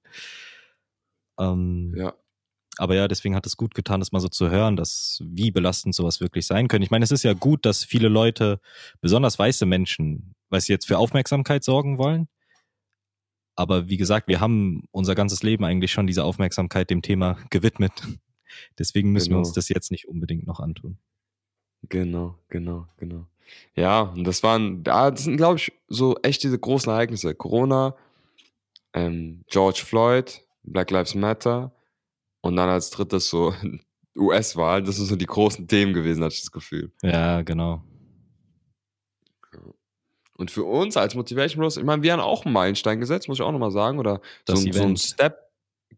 [1.39, 2.13] Ähm, Ja.
[2.77, 5.95] aber ja, deswegen hat es gut getan, das mal so zu hören, dass wie belastend
[5.95, 6.83] sowas wirklich sein können.
[6.83, 8.59] Ich meine, es ist ja gut, dass viele Leute,
[9.01, 12.27] besonders weiße Menschen, weil sie jetzt für Aufmerksamkeit sorgen wollen.
[13.55, 17.91] Aber wie gesagt, wir haben unser ganzes Leben eigentlich schon diese Aufmerksamkeit dem Thema gewidmet.
[18.79, 19.55] Deswegen müssen wir uns Genau.
[19.55, 20.97] das jetzt nicht unbedingt noch antun.
[21.89, 23.27] Genau, genau, genau.
[23.75, 27.33] Ja, und das waren, da das sind, glaube ich, so echt diese großen Ereignisse.
[27.35, 27.95] Corona,
[28.93, 31.71] ähm, George Floyd, Black Lives Matter
[32.41, 33.53] und dann als drittes so
[34.17, 34.83] US-Wahl.
[34.83, 36.91] Das sind so die großen Themen gewesen, hatte ich das Gefühl.
[37.01, 37.83] Ja, genau.
[40.37, 43.39] Und für uns als Motivation Bros, ich meine, wir haben auch einen Meilenstein gesetzt, muss
[43.39, 44.95] ich auch nochmal sagen, oder Das so, ein- so ein.
[44.97, 45.49] Step.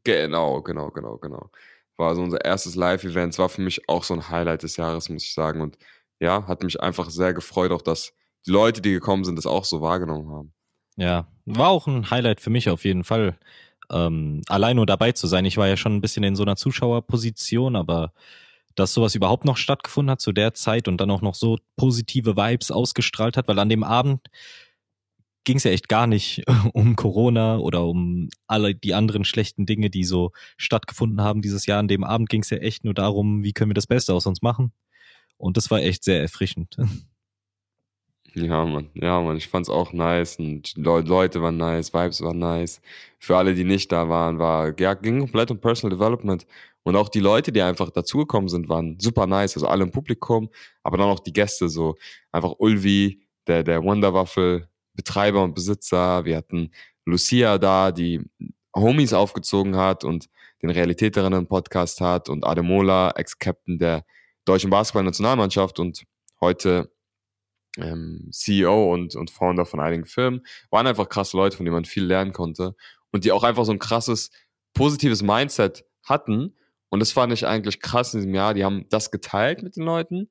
[0.03, 1.51] Genau, genau, genau, genau.
[1.97, 3.33] War so unser erstes Live-Event.
[3.33, 5.61] Es war für mich auch so ein Highlight des Jahres, muss ich sagen.
[5.61, 5.77] Und
[6.19, 8.13] ja, hat mich einfach sehr gefreut, auch dass
[8.47, 10.53] die Leute, die gekommen sind, das auch so wahrgenommen haben.
[10.95, 13.37] Ja, war auch ein Highlight für mich auf jeden Fall.
[13.91, 15.45] Ähm, allein nur dabei zu sein.
[15.45, 18.13] Ich war ja schon ein bisschen in so einer Zuschauerposition, aber
[18.75, 22.37] dass sowas überhaupt noch stattgefunden hat zu der Zeit und dann auch noch so positive
[22.37, 24.29] Vibes ausgestrahlt hat, weil an dem Abend
[25.43, 29.89] ging es ja echt gar nicht um Corona oder um alle die anderen schlechten Dinge,
[29.89, 31.79] die so stattgefunden haben dieses Jahr.
[31.79, 34.25] An dem Abend ging es ja echt nur darum, wie können wir das Beste aus
[34.25, 34.71] uns machen.
[35.37, 36.77] Und das war echt sehr erfrischend.
[38.33, 38.89] Ja, Mann.
[38.93, 39.37] Ja, Mann.
[39.37, 40.37] Ich fand's auch nice.
[40.37, 42.81] Und die Leu- Leute waren nice, Vibes waren nice.
[43.19, 46.45] Für alle, die nicht da waren, war, ja, ging komplett um Personal Development.
[46.83, 49.55] Und auch die Leute, die einfach dazugekommen sind, waren super nice.
[49.55, 50.49] Also alle im Publikum,
[50.81, 51.95] aber dann auch die Gäste, so
[52.31, 56.23] einfach Ulvi, der, der Wonderwaffel, Betreiber und Besitzer.
[56.25, 56.71] Wir hatten
[57.05, 58.21] Lucia da, die
[58.75, 60.27] Homies aufgezogen hat und
[60.63, 64.05] den Realitäterinnen-Podcast hat und Ademola, Ex-Captain der
[64.45, 66.03] deutschen Basketball-Nationalmannschaft und
[66.39, 66.91] heute
[67.77, 71.85] ähm, CEO und, und Founder von einigen Firmen, waren einfach krasse Leute, von denen man
[71.85, 72.75] viel lernen konnte
[73.11, 74.31] und die auch einfach so ein krasses,
[74.73, 76.55] positives Mindset hatten.
[76.89, 78.53] Und das fand ich eigentlich krass in diesem Jahr.
[78.53, 80.29] Die haben das geteilt mit den Leuten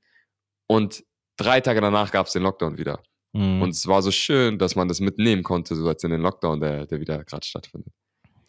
[0.67, 1.05] und
[1.37, 3.03] drei Tage danach gab es den Lockdown wieder.
[3.33, 3.63] Mhm.
[3.63, 6.61] Und es war so schön, dass man das mitnehmen konnte, so als in den Lockdown,
[6.61, 7.93] der, der wieder gerade stattfindet.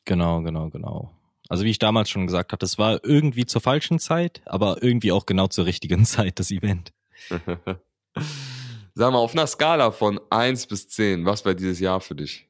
[0.06, 1.16] Genau, genau, genau.
[1.50, 5.12] Also wie ich damals schon gesagt habe, es war irgendwie zur falschen Zeit, aber irgendwie
[5.12, 6.94] auch genau zur richtigen Zeit, das Event.
[8.94, 12.48] Sag mal, auf einer Skala von 1 bis 10, was war dieses Jahr für dich?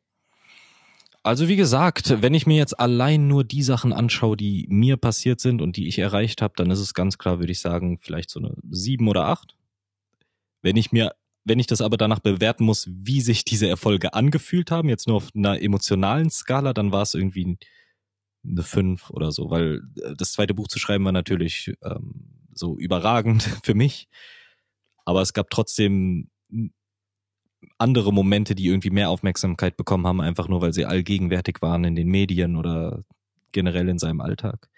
[1.23, 5.39] Also wie gesagt, wenn ich mir jetzt allein nur die Sachen anschaue, die mir passiert
[5.39, 8.31] sind und die ich erreicht habe, dann ist es ganz klar, würde ich sagen, vielleicht
[8.31, 9.55] so eine sieben oder acht.
[10.63, 14.71] Wenn ich mir, wenn ich das aber danach bewerten muss, wie sich diese Erfolge angefühlt
[14.71, 17.59] haben, jetzt nur auf einer emotionalen Skala, dann war es irgendwie
[18.43, 22.79] eine fünf oder so, weil äh, das zweite Buch zu schreiben war natürlich ähm, so
[22.79, 24.07] überragend für mich.
[25.05, 26.30] Aber es gab trotzdem
[27.77, 31.95] andere Momente, die irgendwie mehr Aufmerksamkeit bekommen haben, einfach nur, weil sie allgegenwärtig waren in
[31.95, 33.03] den Medien oder
[33.51, 34.69] generell in seinem Alltag.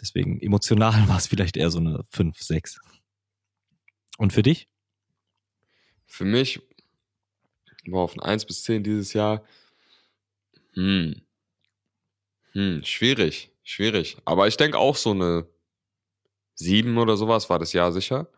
[0.00, 2.80] Deswegen emotional war es vielleicht eher so eine 5, 6.
[4.18, 4.68] Und für dich?
[6.06, 6.60] Für mich
[7.86, 9.44] war auf ein 1 bis 10 dieses Jahr.
[10.74, 11.22] Hm.
[12.52, 14.18] Hm, schwierig, schwierig.
[14.24, 15.46] Aber ich denke auch so eine
[16.54, 18.28] 7 oder sowas war das Jahr sicher.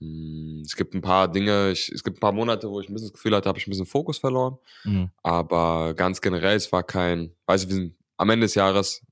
[0.00, 2.94] Hm, Es gibt ein paar Dinge, ich, es gibt ein paar Monate, wo ich ein
[2.94, 4.58] bisschen das Gefühl hatte, habe ich ein bisschen Fokus verloren.
[4.84, 5.10] Mhm.
[5.22, 9.02] Aber ganz generell, es war kein, weißt du, wir sind, am Ende des Jahres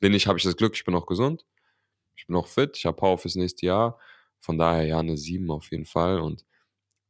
[0.00, 1.44] bin ich, habe ich das Glück, ich bin noch gesund.
[2.16, 3.98] Ich bin noch fit, ich habe Power fürs nächste Jahr.
[4.40, 6.20] Von daher ja eine 7 auf jeden Fall.
[6.20, 6.44] Und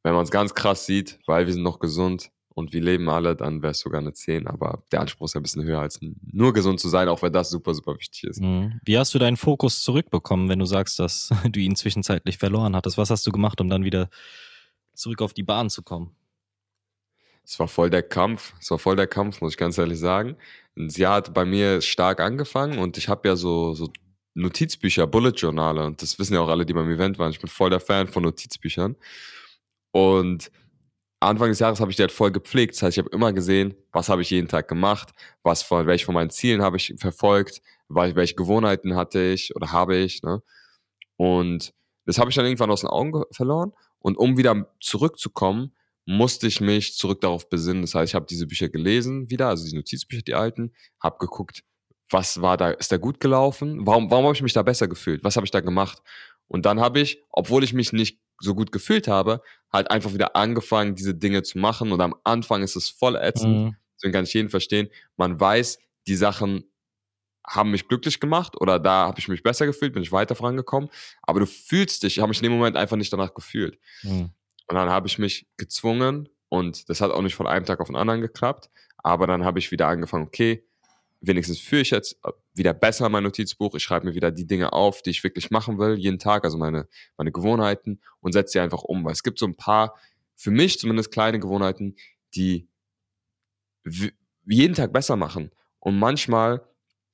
[0.03, 3.35] wenn man es ganz krass sieht, weil wir sind noch gesund und wir leben alle,
[3.35, 4.47] dann wäre es sogar eine 10.
[4.47, 7.33] Aber der Anspruch ist ja ein bisschen höher, als nur gesund zu sein, auch wenn
[7.33, 8.40] das super, super wichtig ist.
[8.40, 8.81] Mhm.
[8.85, 12.97] Wie hast du deinen Fokus zurückbekommen, wenn du sagst, dass du ihn zwischenzeitlich verloren hattest?
[12.97, 14.09] Was hast du gemacht, um dann wieder
[14.95, 16.14] zurück auf die Bahn zu kommen?
[17.45, 18.55] Es war voll der Kampf.
[18.61, 20.37] Es war voll der Kampf, muss ich ganz ehrlich sagen.
[20.77, 23.90] Das Jahr hat bei mir stark angefangen und ich habe ja so, so
[24.35, 27.31] Notizbücher, Bullet-Journale und das wissen ja auch alle, die beim Event waren.
[27.31, 28.97] Ich bin voll der Fan von Notizbüchern.
[29.93, 30.51] Und
[31.25, 32.75] Anfang des Jahres habe ich die halt voll gepflegt.
[32.75, 35.11] Das heißt, ich habe immer gesehen, was habe ich jeden Tag gemacht,
[35.43, 39.73] was von, welche von meinen Zielen habe ich verfolgt, wel- welche Gewohnheiten hatte ich oder
[39.73, 40.23] habe ich.
[40.23, 40.43] Ne?
[41.17, 41.73] Und
[42.07, 43.73] das habe ich dann irgendwann aus den Augen ge- verloren.
[43.99, 45.75] Und um wieder zurückzukommen,
[46.07, 47.83] musste ich mich zurück darauf besinnen.
[47.83, 51.63] Das heißt, ich habe diese Bücher gelesen wieder, also die Notizbücher, die alten, habe geguckt,
[52.11, 53.87] was war da, ist da gut gelaufen?
[53.87, 55.25] Warum, warum habe ich mich da besser gefühlt?
[55.25, 56.03] Was habe ich da gemacht?
[56.47, 59.42] Und dann habe ich, obwohl ich mich nicht so gut gefühlt habe,
[59.73, 61.92] halt einfach wieder angefangen, diese Dinge zu machen.
[61.92, 63.57] Und am Anfang ist es voll ätzend.
[63.57, 63.77] Mhm.
[63.97, 64.88] Deswegen kann ich jeden verstehen.
[65.16, 66.64] Man weiß, die Sachen
[67.47, 70.90] haben mich glücklich gemacht oder da habe ich mich besser gefühlt, bin ich weiter vorangekommen.
[71.23, 73.79] Aber du fühlst dich, ich habe mich in dem Moment einfach nicht danach gefühlt.
[74.03, 74.31] Mhm.
[74.66, 77.88] Und dann habe ich mich gezwungen und das hat auch nicht von einem Tag auf
[77.88, 78.70] den anderen geklappt.
[78.97, 80.64] Aber dann habe ich wieder angefangen, okay,
[81.27, 82.19] wenigstens führe ich jetzt
[82.55, 83.75] wieder besser mein Notizbuch.
[83.75, 86.59] Ich schreibe mir wieder die Dinge auf, die ich wirklich machen will, jeden Tag, also
[86.59, 89.05] meine, meine Gewohnheiten und setze sie einfach um.
[89.05, 89.95] Weil es gibt so ein paar,
[90.37, 91.97] für mich zumindest kleine Gewohnheiten,
[92.35, 92.69] die
[94.47, 95.51] jeden Tag besser machen.
[95.79, 96.63] Und manchmal,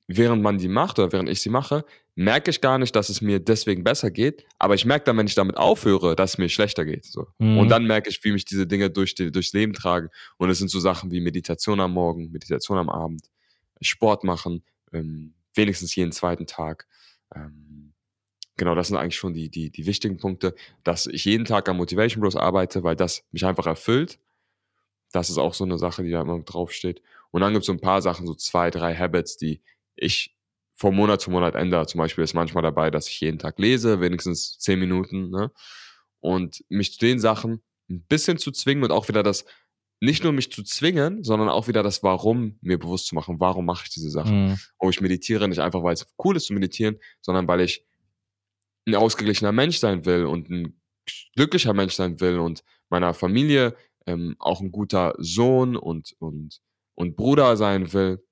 [0.07, 3.21] während man die macht oder während ich sie mache, merke ich gar nicht, dass es
[3.21, 4.45] mir deswegen besser geht.
[4.59, 7.05] Aber ich merke dann, wenn ich damit aufhöre, dass es mir schlechter geht.
[7.05, 7.27] So.
[7.39, 7.57] Mhm.
[7.57, 10.09] Und dann merke ich, wie mich diese Dinge durch die, durchs Leben tragen.
[10.37, 13.27] Und es sind so Sachen wie Meditation am Morgen, Meditation am Abend,
[13.85, 14.63] Sport machen,
[14.93, 16.87] ähm, wenigstens jeden zweiten Tag.
[17.33, 17.93] Ähm,
[18.57, 21.77] genau, das sind eigentlich schon die, die, die wichtigen Punkte, dass ich jeden Tag am
[21.77, 24.19] Motivation Bros arbeite, weil das mich einfach erfüllt.
[25.11, 27.01] Das ist auch so eine Sache, die da immer draufsteht.
[27.31, 29.61] Und dann gibt es so ein paar Sachen, so zwei, drei Habits, die
[29.95, 30.35] ich
[30.73, 31.85] von Monat zu Monat ändere.
[31.85, 35.29] Zum Beispiel ist manchmal dabei, dass ich jeden Tag lese, wenigstens zehn Minuten.
[35.29, 35.51] Ne?
[36.19, 39.45] Und mich zu den Sachen ein bisschen zu zwingen und auch wieder das,
[40.01, 43.39] nicht nur mich zu zwingen, sondern auch wieder das Warum mir bewusst zu machen.
[43.39, 44.47] Warum mache ich diese Sachen?
[44.47, 44.59] Mhm.
[44.79, 47.85] Oh, ich meditiere nicht einfach, weil es cool ist zu meditieren, sondern weil ich
[48.87, 50.81] ein ausgeglichener Mensch sein will und ein
[51.35, 53.75] glücklicher Mensch sein will und meiner Familie
[54.07, 56.61] ähm, auch ein guter Sohn und, und,
[56.95, 58.25] und Bruder sein will.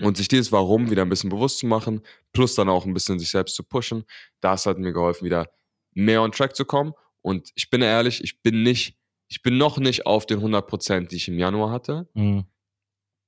[0.00, 2.00] Und sich dieses Warum wieder ein bisschen bewusst zu machen,
[2.32, 4.04] plus dann auch ein bisschen sich selbst zu pushen,
[4.40, 5.50] das hat mir geholfen, wieder
[5.92, 6.92] mehr on track zu kommen.
[7.20, 8.96] Und ich bin ehrlich, ich bin nicht,
[9.28, 12.44] ich bin noch nicht auf den 100%, die ich im Januar hatte, Mhm.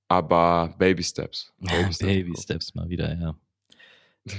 [0.09, 1.53] aber Baby Steps.
[1.59, 3.37] Baby, Baby Steps mal wieder, ja.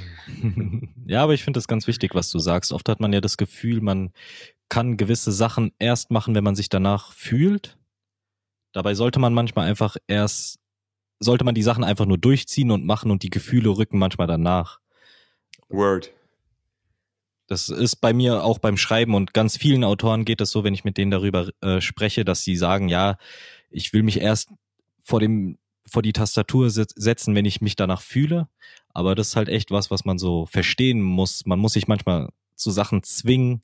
[1.06, 2.72] ja, aber ich finde das ganz wichtig, was du sagst.
[2.72, 4.12] Oft hat man ja das Gefühl, man
[4.70, 7.78] kann gewisse Sachen erst machen, wenn man sich danach fühlt.
[8.74, 10.60] Dabei sollte man manchmal einfach erst,
[11.20, 14.80] sollte man die Sachen einfach nur durchziehen und machen und die Gefühle rücken manchmal danach.
[15.68, 16.12] Word.
[17.52, 20.74] Das ist bei mir auch beim Schreiben und ganz vielen Autoren geht es so, wenn
[20.74, 23.18] ich mit denen darüber äh, spreche, dass sie sagen, ja,
[23.70, 24.54] ich will mich erst
[25.02, 28.48] vor dem vor die Tastatur setzen, wenn ich mich danach fühle.
[28.94, 31.46] Aber das ist halt echt was, was man so verstehen muss.
[31.46, 33.64] Man muss sich manchmal zu Sachen zwingen,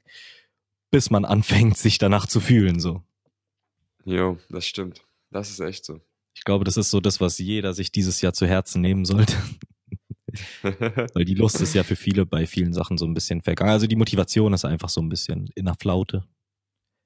[0.91, 3.03] bis man anfängt, sich danach zu fühlen, so.
[4.03, 5.05] Jo, das stimmt.
[5.31, 6.01] Das ist echt so.
[6.35, 9.37] Ich glaube, das ist so das, was jeder sich dieses Jahr zu Herzen nehmen sollte.
[10.61, 13.71] Weil die Lust ist ja für viele bei vielen Sachen so ein bisschen vergangen.
[13.71, 16.23] Also die Motivation ist einfach so ein bisschen in der Flaute.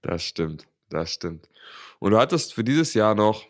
[0.02, 1.48] Das stimmt, das stimmt.
[2.00, 3.46] Und du hattest für dieses Jahr noch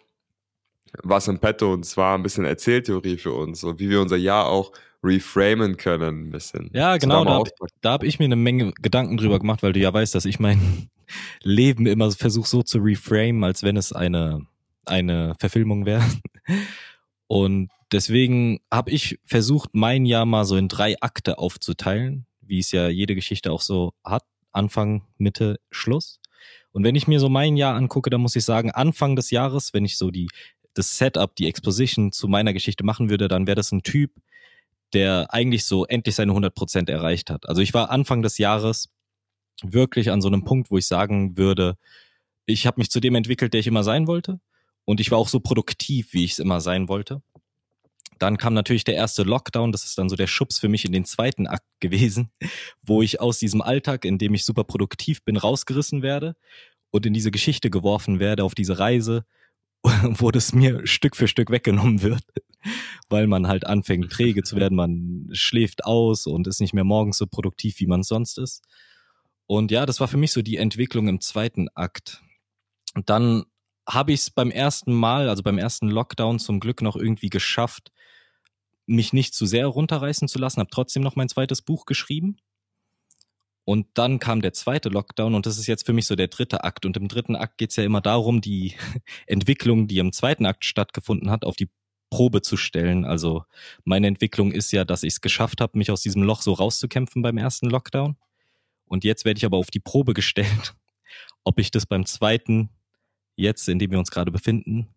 [1.03, 4.47] was im Petto und zwar ein bisschen Erzähltheorie für uns und wie wir unser Jahr
[4.47, 4.71] auch
[5.03, 6.69] reframen können ein bisschen.
[6.73, 7.43] Ja, genau, da,
[7.81, 10.39] da habe ich mir eine Menge Gedanken drüber gemacht, weil du ja weißt, dass ich
[10.39, 10.89] mein
[11.43, 14.45] Leben immer versuche so zu reframen, als wenn es eine,
[14.85, 16.03] eine Verfilmung wäre.
[17.27, 22.71] Und deswegen habe ich versucht, mein Jahr mal so in drei Akte aufzuteilen, wie es
[22.71, 24.23] ja jede Geschichte auch so hat.
[24.51, 26.19] Anfang, Mitte, Schluss.
[26.71, 29.73] Und wenn ich mir so mein Jahr angucke, dann muss ich sagen, Anfang des Jahres,
[29.73, 30.27] wenn ich so die
[30.73, 34.11] das Setup, die Exposition zu meiner Geschichte machen würde, dann wäre das ein Typ,
[34.93, 37.47] der eigentlich so endlich seine 100% erreicht hat.
[37.47, 38.89] Also ich war Anfang des Jahres
[39.63, 41.77] wirklich an so einem Punkt, wo ich sagen würde,
[42.45, 44.39] ich habe mich zu dem entwickelt, der ich immer sein wollte.
[44.85, 47.21] Und ich war auch so produktiv, wie ich es immer sein wollte.
[48.21, 50.91] Dann kam natürlich der erste Lockdown, das ist dann so der Schubs für mich in
[50.91, 52.29] den zweiten Akt gewesen,
[52.83, 56.35] wo ich aus diesem Alltag, in dem ich super produktiv bin, rausgerissen werde
[56.91, 59.25] und in diese Geschichte geworfen werde, auf diese Reise,
[60.03, 62.21] wo das mir Stück für Stück weggenommen wird,
[63.09, 67.17] weil man halt anfängt träge zu werden, man schläft aus und ist nicht mehr morgens
[67.17, 68.63] so produktiv, wie man sonst ist.
[69.47, 72.21] Und ja, das war für mich so die Entwicklung im zweiten Akt.
[72.93, 73.45] Und dann
[73.93, 77.91] habe ich es beim ersten Mal, also beim ersten Lockdown zum Glück noch irgendwie geschafft,
[78.85, 82.37] mich nicht zu sehr runterreißen zu lassen, habe trotzdem noch mein zweites Buch geschrieben.
[83.63, 86.63] Und dann kam der zweite Lockdown und das ist jetzt für mich so der dritte
[86.63, 86.85] Akt.
[86.85, 88.75] Und im dritten Akt geht es ja immer darum, die
[89.27, 91.69] Entwicklung, die im zweiten Akt stattgefunden hat, auf die
[92.09, 93.05] Probe zu stellen.
[93.05, 93.45] Also
[93.83, 97.21] meine Entwicklung ist ja, dass ich es geschafft habe, mich aus diesem Loch so rauszukämpfen
[97.21, 98.17] beim ersten Lockdown.
[98.85, 100.75] Und jetzt werde ich aber auf die Probe gestellt,
[101.43, 102.69] ob ich das beim zweiten,
[103.41, 104.87] jetzt, in dem wir uns gerade befinden,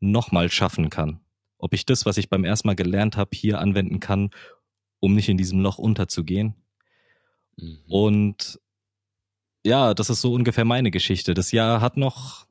[0.00, 1.20] nochmal schaffen kann.
[1.58, 4.30] Ob ich das, was ich beim ersten Mal gelernt habe, hier anwenden kann,
[4.98, 6.54] um nicht in diesem Loch unterzugehen.
[7.56, 7.78] Mhm.
[7.88, 8.60] Und
[9.64, 11.34] ja, das ist so ungefähr meine Geschichte.
[11.34, 12.46] Das Jahr hat noch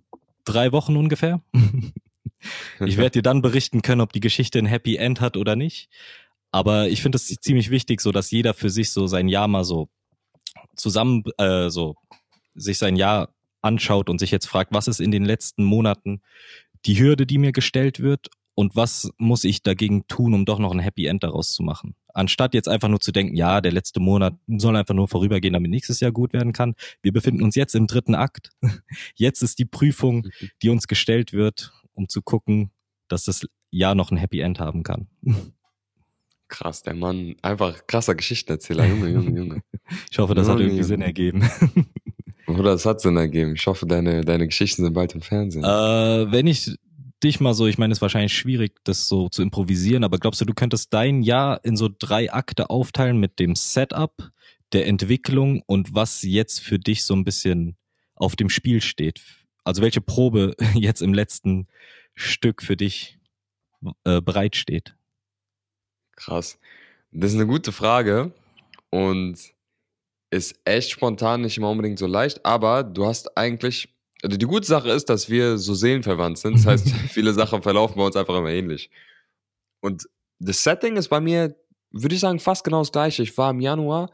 [0.45, 1.41] drei Wochen ungefähr.
[2.79, 5.89] ich werde dir dann berichten können, ob die Geschichte ein Happy End hat oder nicht.
[6.51, 9.63] Aber ich finde es ziemlich wichtig, so dass jeder für sich so sein Jahr mal
[9.63, 9.89] so
[10.75, 11.95] zusammen äh, so
[12.55, 13.29] sich sein Jahr
[13.61, 16.21] anschaut und sich jetzt fragt, was ist in den letzten Monaten
[16.85, 20.71] die Hürde, die mir gestellt wird und was muss ich dagegen tun, um doch noch
[20.71, 21.95] ein Happy End daraus zu machen.
[22.13, 25.71] Anstatt jetzt einfach nur zu denken, ja, der letzte Monat soll einfach nur vorübergehen, damit
[25.71, 26.75] nächstes Jahr gut werden kann.
[27.01, 28.49] Wir befinden uns jetzt im dritten Akt.
[29.15, 30.49] Jetzt ist die Prüfung, mhm.
[30.61, 32.71] die uns gestellt wird, um zu gucken,
[33.07, 35.07] dass das Jahr noch ein Happy End haben kann.
[36.49, 39.63] Krass, der Mann, einfach krasser Geschichtenerzähler, Junge, Junge, Junge.
[40.11, 40.87] Ich hoffe, das Junge, hat irgendwie Junge.
[40.87, 41.49] Sinn ergeben.
[42.57, 43.53] Oder es hat Sinn ergeben.
[43.55, 45.63] Ich hoffe, deine, deine Geschichten sind bald im Fernsehen.
[45.63, 46.75] Äh, wenn ich
[47.23, 50.41] dich mal so, ich meine, es ist wahrscheinlich schwierig, das so zu improvisieren, aber glaubst
[50.41, 54.31] du, du könntest dein Jahr in so drei Akte aufteilen mit dem Setup,
[54.71, 57.75] der Entwicklung und was jetzt für dich so ein bisschen
[58.15, 59.21] auf dem Spiel steht?
[59.63, 61.67] Also welche Probe jetzt im letzten
[62.15, 63.19] Stück für dich
[64.05, 64.95] äh, bereitsteht?
[66.15, 66.57] Krass.
[67.11, 68.33] Das ist eine gute Frage
[68.89, 69.37] und
[70.31, 73.89] ist echt spontan nicht immer unbedingt so leicht, aber du hast eigentlich
[74.21, 76.55] also die gute Sache ist, dass wir so seelenverwandt sind.
[76.55, 78.89] Das heißt, viele Sachen verlaufen bei uns einfach immer ähnlich.
[79.81, 81.55] Und das Setting ist bei mir,
[81.91, 83.23] würde ich sagen, fast genau das gleiche.
[83.23, 84.11] Ich war im Januar,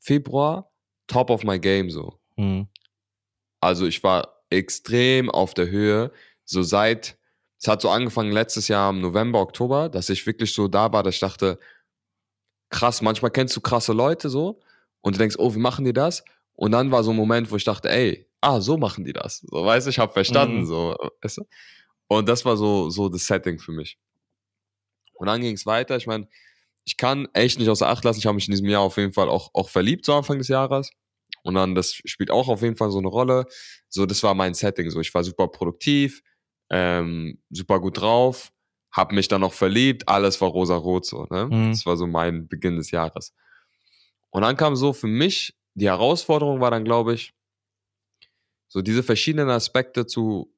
[0.00, 0.70] Februar
[1.06, 2.18] top of my game so.
[2.36, 2.68] Mhm.
[3.60, 6.10] Also ich war extrem auf der Höhe.
[6.44, 7.18] So seit,
[7.58, 11.02] es hat so angefangen letztes Jahr im November, Oktober, dass ich wirklich so da war,
[11.02, 11.58] dass ich dachte,
[12.70, 14.60] krass, manchmal kennst du krasse Leute so
[15.04, 16.24] und du denkst, oh, wie machen die das?
[16.54, 19.40] Und dann war so ein Moment, wo ich dachte, ey, ah, so machen die das.
[19.40, 20.66] So, weißt du, ich habe verstanden, mhm.
[20.66, 21.42] so, weißt du?
[22.08, 23.98] Und das war so, so das Setting für mich.
[25.12, 25.96] Und dann ging es weiter.
[25.96, 26.26] Ich meine,
[26.86, 28.18] ich kann echt nicht außer Acht lassen.
[28.18, 30.48] Ich habe mich in diesem Jahr auf jeden Fall auch, auch verliebt, so Anfang des
[30.48, 30.90] Jahres.
[31.42, 33.44] Und dann, das spielt auch auf jeden Fall so eine Rolle.
[33.90, 34.88] So, das war mein Setting.
[34.88, 36.22] So, ich war super produktiv,
[36.70, 38.52] ähm, super gut drauf,
[38.90, 41.26] habe mich dann noch verliebt, alles war rosa-rot so.
[41.30, 41.46] Ne?
[41.50, 41.70] Mhm.
[41.72, 43.34] Das war so mein Beginn des Jahres.
[44.34, 47.34] Und dann kam so für mich, die Herausforderung war dann, glaube ich,
[48.66, 50.52] so diese verschiedenen Aspekte zu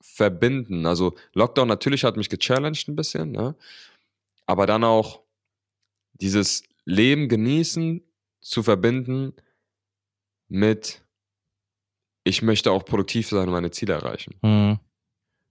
[0.00, 0.86] verbinden.
[0.86, 3.56] Also Lockdown natürlich hat mich gechallenged ein bisschen, ne?
[4.46, 5.20] aber dann auch
[6.14, 8.02] dieses Leben genießen
[8.40, 9.34] zu verbinden
[10.48, 11.02] mit
[12.26, 14.34] ich möchte auch produktiv sein und meine Ziele erreichen.
[14.40, 14.78] Mhm.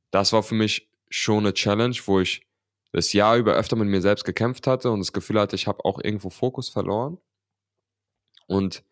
[0.10, 2.48] Das war für mich schon eine Challenge, wo ich
[2.94, 5.86] das Jahr über öfter mit mir selbst gekämpft hatte und das Gefühl hatte, ich habe
[5.86, 7.20] auch irgendwo Fokus verloren.
[8.48, 8.84] Und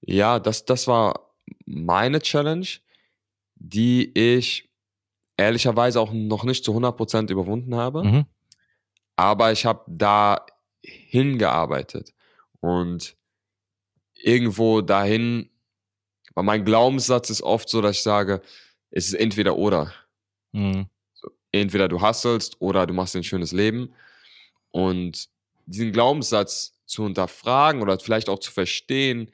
[0.00, 1.32] ja, das, das war
[1.64, 2.66] meine Challenge,
[3.56, 4.70] die ich
[5.36, 8.04] ehrlicherweise auch noch nicht zu 100% überwunden habe.
[8.04, 8.26] Mhm.
[9.16, 10.44] Aber ich habe da
[10.82, 12.12] hingearbeitet
[12.60, 13.16] und
[14.14, 15.50] irgendwo dahin,
[16.34, 18.40] weil mein Glaubenssatz ist oft so, dass ich sage,
[18.90, 19.92] es ist entweder oder.
[20.52, 20.86] Mhm.
[21.50, 23.92] Entweder du hasselst oder du machst ein schönes Leben.
[24.70, 25.28] Und
[25.66, 29.30] diesen Glaubenssatz zu hinterfragen oder vielleicht auch zu verstehen,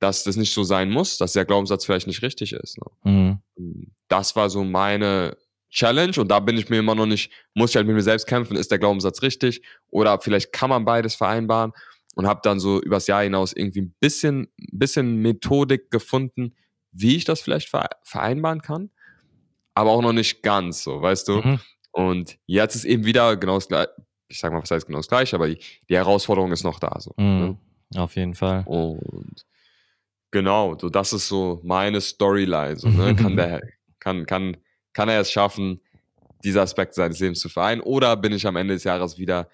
[0.00, 2.78] dass das nicht so sein muss, dass der Glaubenssatz vielleicht nicht richtig ist.
[2.78, 3.40] Ne?
[3.56, 3.92] Mhm.
[4.08, 5.36] Das war so meine
[5.70, 8.26] Challenge und da bin ich mir immer noch nicht, muss ich halt mit mir selbst
[8.26, 11.72] kämpfen, ist der Glaubenssatz richtig oder vielleicht kann man beides vereinbaren
[12.16, 16.56] und habe dann so übers Jahr hinaus irgendwie ein bisschen, bisschen Methodik gefunden,
[16.92, 17.70] wie ich das vielleicht
[18.02, 18.90] vereinbaren kann,
[19.74, 21.36] aber auch noch nicht ganz so, weißt du?
[21.36, 21.60] Mhm.
[21.92, 23.92] Und jetzt ist eben wieder genau das gleiche,
[24.30, 26.98] ich sag mal, was heißt genau das gleiche, aber die, die Herausforderung ist noch da.
[26.98, 27.58] So, mhm.
[27.92, 28.00] ne?
[28.00, 28.62] Auf jeden Fall.
[28.66, 29.44] Und
[30.30, 32.76] Genau, so das ist so meine Storyline.
[32.76, 33.16] So, ne?
[33.16, 33.62] kann, der,
[33.98, 34.56] kann, kann,
[34.92, 35.80] kann er es schaffen,
[36.44, 37.80] diese Aspekte seines Lebens zu vereinen?
[37.80, 39.48] Oder bin ich am Ende des Jahres wieder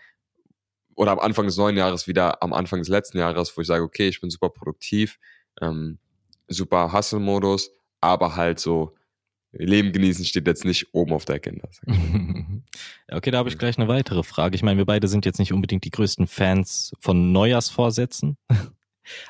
[0.94, 3.84] oder am Anfang des neuen Jahres wieder am Anfang des letzten Jahres, wo ich sage,
[3.84, 5.18] okay, ich bin super produktiv,
[5.60, 5.98] ähm,
[6.48, 8.94] super Hustle-Modus, aber halt so
[9.58, 11.68] Leben genießen steht jetzt nicht oben auf der Agenda.
[13.10, 14.54] okay, da habe ich gleich eine weitere Frage.
[14.54, 18.36] Ich meine, wir beide sind jetzt nicht unbedingt die größten Fans von Neujahrsvorsätzen.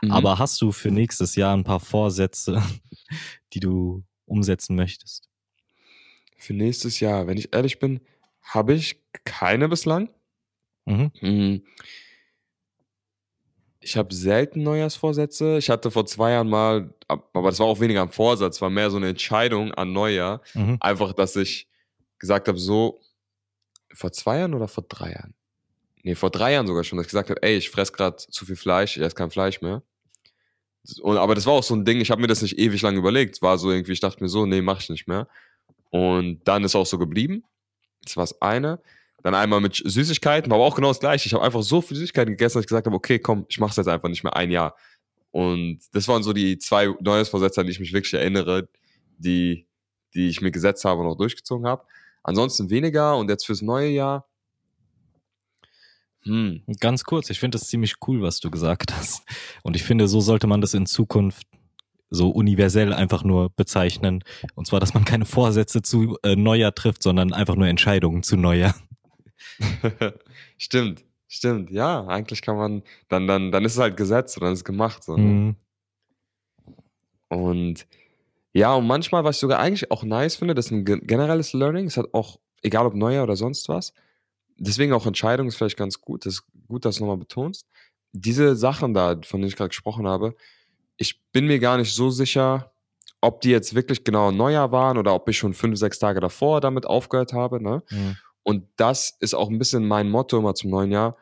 [0.03, 0.11] Mhm.
[0.11, 2.63] Aber hast du für nächstes Jahr ein paar Vorsätze,
[3.53, 5.29] die du umsetzen möchtest?
[6.37, 8.01] Für nächstes Jahr, wenn ich ehrlich bin,
[8.43, 10.09] habe ich keine bislang.
[10.85, 11.63] Mhm.
[13.87, 15.59] Ich habe selten Neujahrsvorsätze.
[15.59, 18.91] Ich hatte vor zwei Jahren mal, aber das war auch weniger ein Vorsatz, war mehr
[18.91, 20.43] so eine Entscheidung an Neujahr.
[20.55, 20.77] Mhm.
[20.81, 21.69] Einfach, dass ich
[22.19, 23.01] gesagt habe, so,
[23.93, 25.35] vor zwei Jahren oder vor drei Jahren?
[26.07, 28.47] nee, vor drei Jahren sogar schon, dass ich gesagt habe, ey, ich fresse gerade zu
[28.47, 29.83] viel Fleisch, ich esse kein Fleisch mehr.
[31.03, 32.97] Und, aber das war auch so ein Ding, ich habe mir das nicht ewig lang
[32.97, 33.35] überlegt.
[33.35, 35.27] Es war so irgendwie, ich dachte mir so, nee, mach ich nicht mehr.
[35.91, 37.43] Und dann ist auch so geblieben.
[38.05, 38.81] Das war das eine.
[39.27, 41.27] Dann einmal mit Süßigkeiten, aber auch genau das gleiche.
[41.27, 43.75] Ich habe einfach so viel Süßigkeiten gegessen, dass ich gesagt habe, okay, komm, ich mach's
[43.75, 44.77] jetzt einfach nicht mehr ein Jahr.
[45.33, 48.69] Und das waren so die zwei Neujahrsvorsätze, an die ich mich wirklich erinnere,
[49.19, 49.67] die,
[50.15, 51.83] die ich mir gesetzt habe und auch durchgezogen habe.
[52.23, 54.29] Ansonsten weniger und jetzt fürs neue Jahr
[56.23, 56.63] Hm.
[56.79, 59.25] Ganz kurz, ich finde das ziemlich cool, was du gesagt hast.
[59.65, 61.49] Und ich finde, so sollte man das in Zukunft
[62.11, 64.23] so universell einfach nur bezeichnen.
[64.55, 68.37] Und zwar, dass man keine Vorsätze zu äh, Neujahr trifft, sondern einfach nur Entscheidungen zu
[68.37, 68.77] Neujahr.
[70.59, 71.71] stimmt, stimmt.
[71.71, 74.65] Ja, eigentlich kann man, dann, dann, dann ist es halt Gesetz und dann ist es
[74.65, 75.03] gemacht.
[75.05, 75.23] So, ne?
[75.23, 75.57] Mhm.
[77.29, 77.87] Und
[78.53, 81.53] ja, und manchmal, was ich sogar eigentlich auch nice finde, das ist ein ge- generelles
[81.53, 81.87] Learning.
[81.87, 83.93] Es hat auch, egal ob Neujahr oder sonst was,
[84.57, 86.25] deswegen auch Entscheidung ist vielleicht ganz gut.
[86.25, 87.67] Das ist gut, dass du nochmal betonst.
[88.13, 90.35] Diese Sachen da, von denen ich gerade gesprochen habe,
[90.97, 92.73] ich bin mir gar nicht so sicher,
[93.21, 96.61] ob die jetzt wirklich genau Neujahr waren oder ob ich schon fünf, sechs Tage davor
[96.63, 97.63] damit aufgehört habe.
[97.63, 97.83] Ne?
[97.91, 98.17] Mhm.
[98.47, 101.17] Und das ist auch ein bisschen mein Motto immer zum neuen Jahr.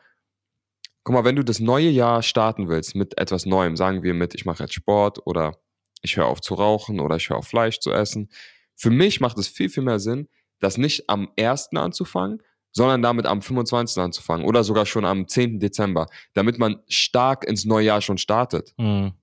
[1.03, 4.35] Guck mal, wenn du das neue Jahr starten willst mit etwas Neuem, sagen wir mit,
[4.35, 5.57] ich mache jetzt Sport oder
[6.03, 8.29] ich höre auf zu rauchen oder ich höre auf Fleisch zu essen.
[8.75, 10.27] Für mich macht es viel, viel mehr Sinn,
[10.59, 11.69] das nicht am 1.
[11.73, 13.97] anzufangen, sondern damit am 25.
[14.03, 15.59] anzufangen oder sogar schon am 10.
[15.59, 16.05] Dezember,
[16.35, 18.75] damit man stark ins neue Jahr schon startet.
[18.77, 19.13] Mhm.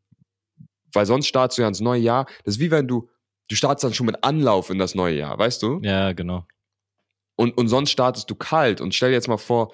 [0.93, 2.27] Weil sonst startest du ja ins neue Jahr.
[2.45, 3.09] Das ist wie wenn du,
[3.49, 5.79] du startest dann schon mit Anlauf in das neue Jahr, weißt du?
[5.85, 6.47] Ja, genau.
[7.37, 8.81] Und, und sonst startest du kalt.
[8.81, 9.73] Und stell dir jetzt mal vor,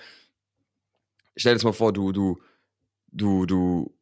[1.37, 2.39] stell dir jetzt mal vor, du, du,
[3.09, 3.95] du, du,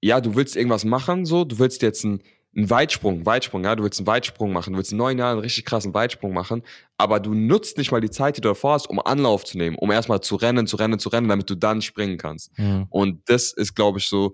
[0.00, 2.22] ja, du willst irgendwas machen, so, du willst jetzt einen,
[2.54, 5.40] einen Weitsprung, Weitsprung, ja, du willst einen Weitsprung machen, du willst in neun Jahren einen
[5.40, 6.62] richtig krassen Weitsprung machen,
[6.98, 9.76] aber du nutzt nicht mal die Zeit, die du davor hast, um Anlauf zu nehmen,
[9.76, 12.56] um erstmal zu rennen, zu rennen, zu rennen, damit du dann springen kannst.
[12.58, 12.86] Mhm.
[12.90, 14.32] Und das ist, glaube ich, so,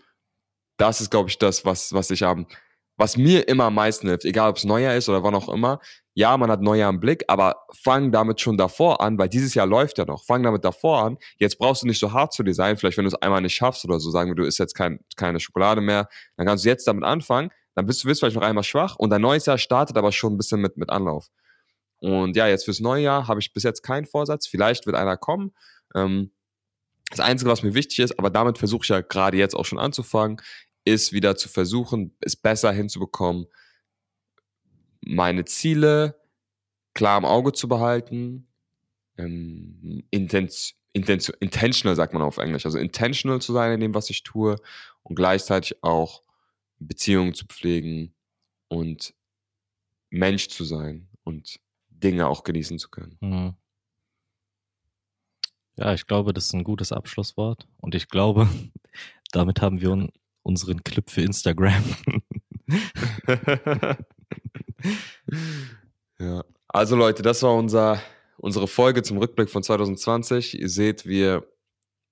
[0.78, 2.46] das ist, glaube ich, das, was, was ich am,
[2.98, 5.80] was mir immer am meisten hilft, egal ob es Neujahr ist oder wann auch immer.
[6.14, 9.66] Ja, man hat Neujahr im Blick, aber fang damit schon davor an, weil dieses Jahr
[9.66, 10.24] läuft ja noch.
[10.24, 11.18] Fang damit davor an.
[11.38, 12.76] Jetzt brauchst du nicht so hart zu sein.
[12.76, 14.98] Vielleicht, wenn du es einmal nicht schaffst oder so, sagen wir, du isst jetzt kein,
[15.14, 17.50] keine Schokolade mehr, dann kannst du jetzt damit anfangen.
[17.76, 20.34] Dann bist du wirst vielleicht noch einmal schwach und dein neues Jahr startet aber schon
[20.34, 21.28] ein bisschen mit, mit Anlauf.
[22.00, 24.48] Und ja, jetzt fürs neue Jahr habe ich bis jetzt keinen Vorsatz.
[24.48, 25.52] Vielleicht wird einer kommen.
[25.94, 26.32] Ähm,
[27.10, 29.78] das Einzige, was mir wichtig ist, aber damit versuche ich ja gerade jetzt auch schon
[29.78, 30.42] anzufangen,
[30.88, 33.46] ist wieder zu versuchen, es besser hinzubekommen,
[35.00, 36.20] meine Ziele
[36.94, 38.48] klar im Auge zu behalten,
[39.16, 44.22] ähm, intens, intentional sagt man auf Englisch, also intentional zu sein in dem, was ich
[44.22, 44.56] tue
[45.02, 46.22] und gleichzeitig auch
[46.78, 48.14] Beziehungen zu pflegen
[48.68, 49.14] und
[50.10, 53.16] Mensch zu sein und Dinge auch genießen zu können.
[53.20, 53.54] Mhm.
[55.76, 57.68] Ja, ich glaube, das ist ein gutes Abschlusswort.
[57.78, 58.48] Und ich glaube,
[59.32, 60.10] damit haben wir un
[60.48, 61.84] unseren Clip für Instagram.
[66.18, 66.42] ja.
[66.68, 68.00] Also Leute, das war unser,
[68.38, 70.58] unsere Folge zum Rückblick von 2020.
[70.58, 71.46] Ihr seht, wir,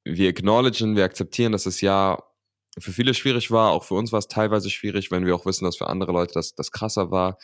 [0.04, 2.30] wir acknowledgen, wir akzeptieren, dass das Jahr
[2.78, 3.72] für viele schwierig war.
[3.72, 6.34] Auch für uns war es teilweise schwierig, wenn wir auch wissen, dass für andere Leute
[6.34, 7.38] das, das krasser war.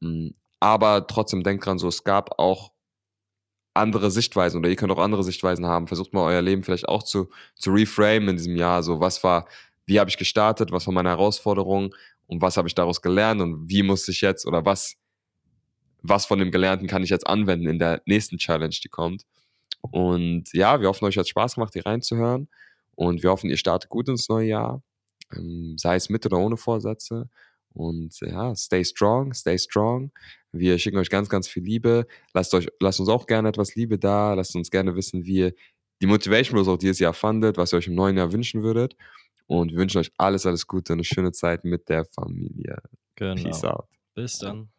[0.00, 2.72] Mm, Aber trotzdem denkt dran, so es gab auch
[3.74, 5.86] andere Sichtweisen oder ihr könnt auch andere Sichtweisen haben.
[5.86, 8.82] Versucht mal euer Leben vielleicht auch zu, zu reframe in diesem Jahr.
[8.82, 9.46] So, was war,
[9.90, 11.96] wie habe ich gestartet, was war meine Herausforderung
[12.28, 14.94] und was habe ich daraus gelernt und wie muss ich jetzt oder was,
[16.00, 19.26] was von dem Gelernten kann ich jetzt anwenden in der nächsten Challenge, die kommt.
[19.80, 22.48] Und ja, wir hoffen, euch hat Spaß gemacht, hier reinzuhören.
[22.94, 24.82] Und wir hoffen, ihr startet gut ins neue Jahr.
[25.34, 27.28] Ähm, sei es mit oder ohne Vorsätze.
[27.72, 30.12] Und ja, stay strong, stay strong.
[30.52, 32.06] Wir schicken euch ganz, ganz viel Liebe.
[32.32, 34.34] Lasst, euch, lasst uns auch gerne etwas Liebe da.
[34.34, 35.54] Lasst uns gerne wissen, wie ihr
[36.00, 38.94] die Motivation Bros auch dieses Jahr fandet, was ihr euch im neuen Jahr wünschen würdet.
[39.50, 42.76] Und wir wünschen euch alles, alles Gute, eine schöne Zeit mit der Familie.
[43.16, 43.42] genau.
[43.42, 43.88] Peace out.
[44.14, 44.70] Bis dann.